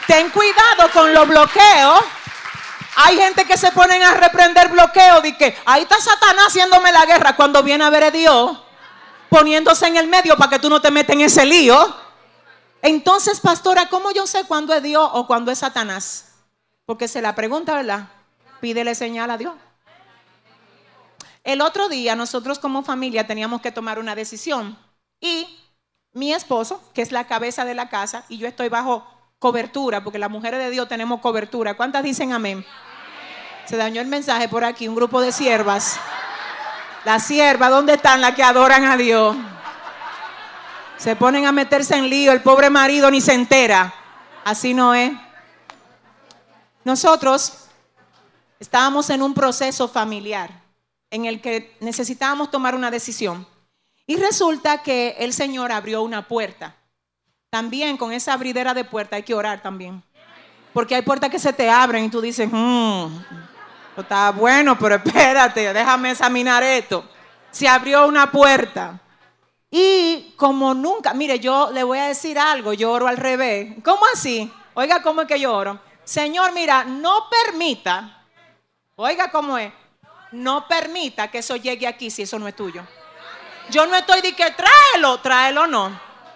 [0.07, 2.01] Ten cuidado con los bloqueos.
[2.97, 5.23] Hay gente que se ponen a reprender bloqueos.
[5.23, 8.59] Dice que ahí está Satanás haciéndome la guerra cuando viene a ver a Dios
[9.31, 11.97] poniéndose en el medio para que tú no te metas en ese lío.
[12.83, 16.33] Entonces, pastora, ¿cómo yo sé cuándo es Dios o cuándo es Satanás?
[16.85, 18.09] Porque se la pregunta, ¿verdad?
[18.61, 19.55] Pídele señal a Dios.
[21.51, 24.79] El otro día nosotros como familia teníamos que tomar una decisión
[25.21, 25.49] y
[26.13, 29.05] mi esposo, que es la cabeza de la casa, y yo estoy bajo
[29.41, 31.77] cobertura, porque las mujeres de Dios tenemos cobertura.
[31.77, 32.65] ¿Cuántas dicen amén?
[33.65, 35.99] Se dañó el mensaje por aquí, un grupo de siervas.
[37.05, 39.37] Las siervas, ¿dónde están las que adoran a Dios?
[40.99, 43.93] Se ponen a meterse en lío, el pobre marido ni se entera.
[44.45, 45.11] Así no es.
[46.85, 47.65] Nosotros
[48.61, 50.60] estábamos en un proceso familiar
[51.11, 53.47] en el que necesitábamos tomar una decisión.
[54.07, 56.77] Y resulta que el Señor abrió una puerta.
[57.51, 60.03] También con esa abridera de puerta hay que orar también.
[60.73, 63.07] Porque hay puertas que se te abren y tú dices, hmm,
[63.97, 67.05] está bueno, pero espérate, déjame examinar esto.
[67.51, 69.01] Se abrió una puerta.
[69.71, 73.75] Y como nunca, mire, yo le voy a decir algo, yo oro al revés.
[73.85, 74.51] ¿Cómo así?
[74.75, 75.81] Oiga, ¿cómo es que yo oro?
[76.05, 78.27] Señor, mira, no permita,
[78.97, 79.73] oiga cómo es,
[80.33, 82.83] no permita que eso llegue aquí si eso no es tuyo.
[83.71, 85.89] Yo no estoy de que tráelo, tráelo no.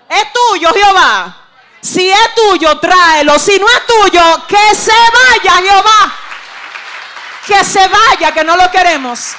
[0.09, 1.41] Es tuyo, Jehová.
[1.81, 3.39] Si es tuyo, tráelo.
[3.39, 6.15] Si no es tuyo, que se vaya, Jehová.
[7.47, 9.35] Que se vaya, que no lo queremos.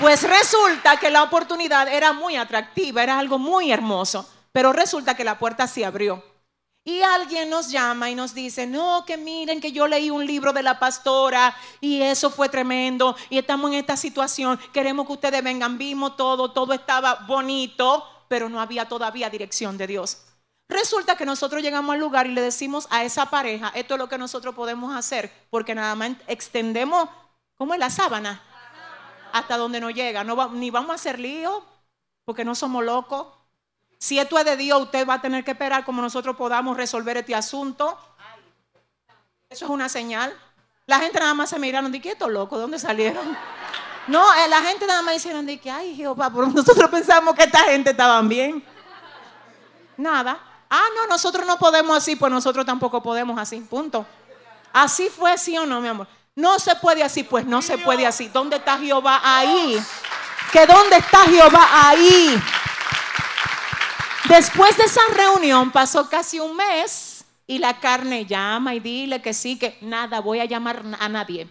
[0.00, 5.24] Pues resulta que la oportunidad era muy atractiva, era algo muy hermoso, pero resulta que
[5.24, 6.24] la puerta se abrió.
[6.88, 10.54] Y alguien nos llama y nos dice, no, que miren que yo leí un libro
[10.54, 15.44] de la pastora y eso fue tremendo y estamos en esta situación, queremos que ustedes
[15.44, 20.22] vengan, vimos todo, todo estaba bonito, pero no había todavía dirección de Dios.
[20.66, 24.08] Resulta que nosotros llegamos al lugar y le decimos a esa pareja, esto es lo
[24.08, 27.10] que nosotros podemos hacer, porque nada más extendemos,
[27.58, 28.42] ¿cómo es la sábana?
[29.30, 30.24] hasta donde no llega.
[30.24, 31.62] No ni vamos a hacer lío,
[32.24, 33.26] porque no somos locos.
[33.98, 37.16] Si esto es de Dios, usted va a tener que esperar como nosotros podamos resolver
[37.16, 37.98] este asunto.
[39.50, 40.34] Eso es una señal.
[40.86, 42.56] La gente nada más se miraron, ¿de qué esto loco?
[42.56, 43.36] ¿De dónde salieron?
[44.08, 47.42] No, eh, la gente nada más dijeron, de que, ay Jehová, pero nosotros pensamos que
[47.42, 48.64] esta gente estaba bien.
[49.98, 50.38] Nada.
[50.70, 53.60] Ah, no, nosotros no podemos así, pues nosotros tampoco podemos así.
[53.60, 54.06] Punto.
[54.72, 56.08] Así fue, sí o no, mi amor.
[56.34, 58.28] No se puede así, pues no se puede así.
[58.28, 59.78] ¿Dónde está Jehová ahí?
[60.52, 62.42] ¿Que dónde está Jehová ahí?
[64.28, 69.32] Después de esa reunión pasó casi un mes y la carne llama y dile que
[69.32, 71.48] sí, que nada, voy a llamar a nadie.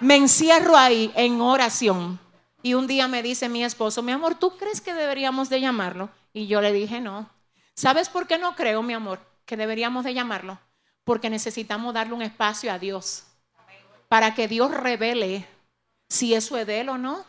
[0.00, 2.20] Me encierro ahí en oración.
[2.62, 6.10] Y un día me dice mi esposo, mi amor, ¿tú crees que deberíamos de llamarlo?
[6.32, 7.28] Y yo le dije, no.
[7.74, 10.58] ¿Sabes por qué no creo, mi amor, que deberíamos de llamarlo?
[11.04, 13.24] porque necesitamos darle un espacio a Dios
[14.08, 15.46] para que Dios revele
[16.08, 17.24] si eso es de Él o no.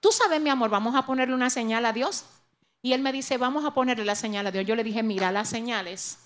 [0.00, 2.24] Tú sabes, mi amor, vamos a ponerle una señal a Dios.
[2.82, 4.64] Y Él me dice, vamos a ponerle la señal a Dios.
[4.66, 6.18] Yo le dije, mira, las señales,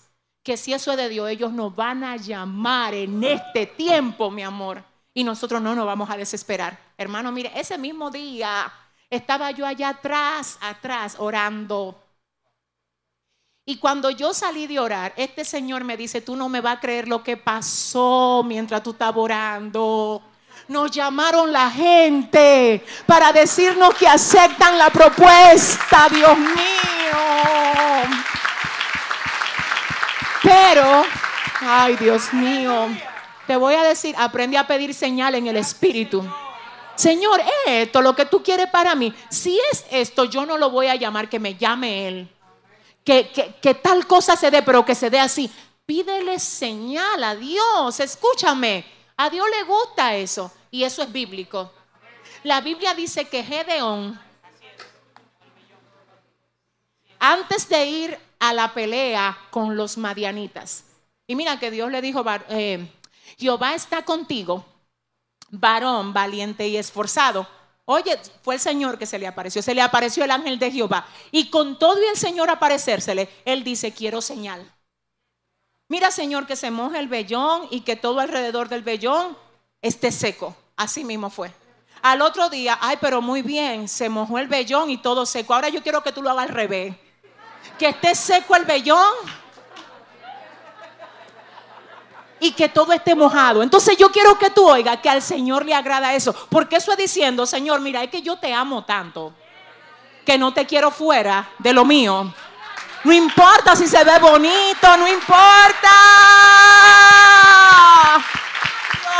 [0.43, 4.43] que si eso es de Dios, ellos nos van a llamar en este tiempo, mi
[4.43, 4.83] amor.
[5.13, 6.77] Y nosotros no nos vamos a desesperar.
[6.97, 8.71] Hermano, mire, ese mismo día
[9.09, 11.99] estaba yo allá atrás, atrás, orando
[13.65, 16.79] Y cuando yo salí de orar, este señor me dice, tú no me vas a
[16.79, 20.21] creer lo que pasó mientras tú estabas orando.
[20.67, 26.63] Nos llamaron la gente para decirnos que aceptan la propuesta, Dios mío.
[30.41, 31.05] Pero,
[31.61, 32.87] ay Dios mío,
[33.45, 36.23] te voy a decir, aprende a pedir señal en el Espíritu.
[36.95, 39.13] Señor, esto lo que tú quieres para mí.
[39.29, 42.29] Si es esto, yo no lo voy a llamar que me llame Él.
[43.03, 45.51] Que, que, que tal cosa se dé, pero que se dé así.
[45.85, 47.99] Pídele señal a Dios.
[47.99, 48.85] Escúchame.
[49.17, 50.51] A Dios le gusta eso.
[50.71, 51.71] Y eso es bíblico.
[52.43, 54.19] La Biblia dice que Gedeón,
[57.19, 60.83] antes de ir a la pelea con los madianitas,
[61.27, 62.85] y mira que Dios le dijo, eh,
[63.37, 64.65] Jehová está contigo
[65.49, 67.47] varón valiente y esforzado.
[67.85, 71.05] Oye, fue el Señor que se le apareció, se le apareció el ángel de Jehová.
[71.31, 74.72] Y con todo y el Señor aparecérsele, él dice, quiero señal.
[75.93, 79.37] Mira, Señor, que se moje el vellón y que todo alrededor del vellón
[79.79, 80.55] esté seco.
[80.75, 81.53] Así mismo fue.
[82.01, 85.53] Al otro día, ay, pero muy bien, se mojó el vellón y todo seco.
[85.53, 86.95] Ahora yo quiero que tú lo hagas al revés.
[87.77, 89.13] Que esté seco el vellón
[92.39, 93.61] y que todo esté mojado.
[93.61, 96.33] Entonces yo quiero que tú oigas que al Señor le agrada eso.
[96.49, 99.31] Porque eso es diciendo, Señor, mira, es que yo te amo tanto
[100.25, 102.33] que no te quiero fuera de lo mío.
[103.03, 105.89] No importa si se ve bonito, no importa.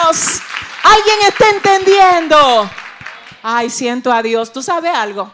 [0.02, 0.42] Dios,
[0.84, 2.70] alguien está entendiendo.
[3.42, 4.54] Ay, siento a Dios.
[4.54, 5.34] ¿Tú sabes algo?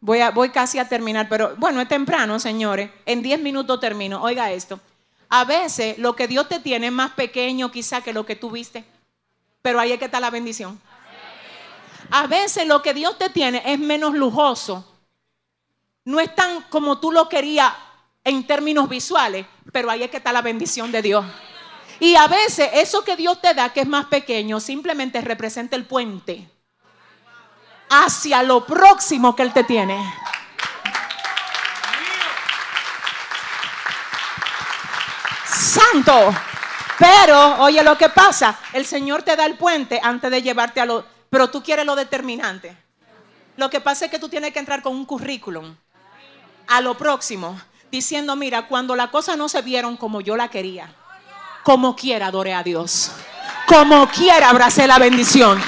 [0.00, 2.90] Voy, a, voy casi a terminar, pero bueno, es temprano, señores.
[3.04, 4.22] En 10 minutos termino.
[4.22, 4.80] Oiga esto.
[5.28, 8.50] A veces lo que Dios te tiene es más pequeño quizá que lo que tú
[8.50, 8.84] viste.
[9.60, 10.80] Pero ahí es que está la bendición.
[12.10, 14.89] A veces lo que Dios te tiene es menos lujoso.
[16.10, 17.72] No es tan como tú lo querías
[18.24, 21.24] en términos visuales, pero ahí es que está la bendición de Dios.
[22.00, 25.84] Y a veces eso que Dios te da, que es más pequeño, simplemente representa el
[25.84, 26.50] puente
[27.90, 30.04] hacia lo próximo que Él te tiene.
[35.44, 36.34] santo.
[36.98, 40.86] Pero, oye lo que pasa, el Señor te da el puente antes de llevarte a
[40.86, 42.76] lo, pero tú quieres lo determinante.
[43.56, 45.76] Lo que pasa es que tú tienes que entrar con un currículum
[46.70, 47.60] a lo próximo,
[47.90, 50.94] diciendo, mira, cuando las cosas no se vieron como yo la quería,
[51.64, 53.10] como quiera adoré a Dios,
[53.66, 55.60] como quiera abracé la bendición.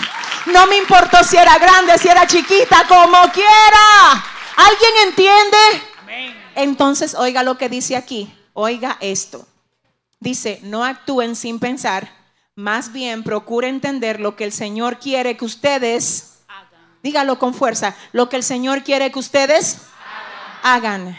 [0.46, 4.24] No me importó si era grande, si era chiquita, como quiera.
[4.56, 6.38] ¿Alguien entiende?
[6.54, 8.32] Entonces, oiga lo que dice aquí.
[8.52, 9.46] Oiga esto.
[10.20, 12.12] Dice, no actúen sin pensar,
[12.54, 16.38] más bien procure entender lo que el Señor quiere que ustedes.
[17.02, 19.78] Dígalo con fuerza, lo que el Señor quiere que ustedes
[20.62, 21.16] hagan.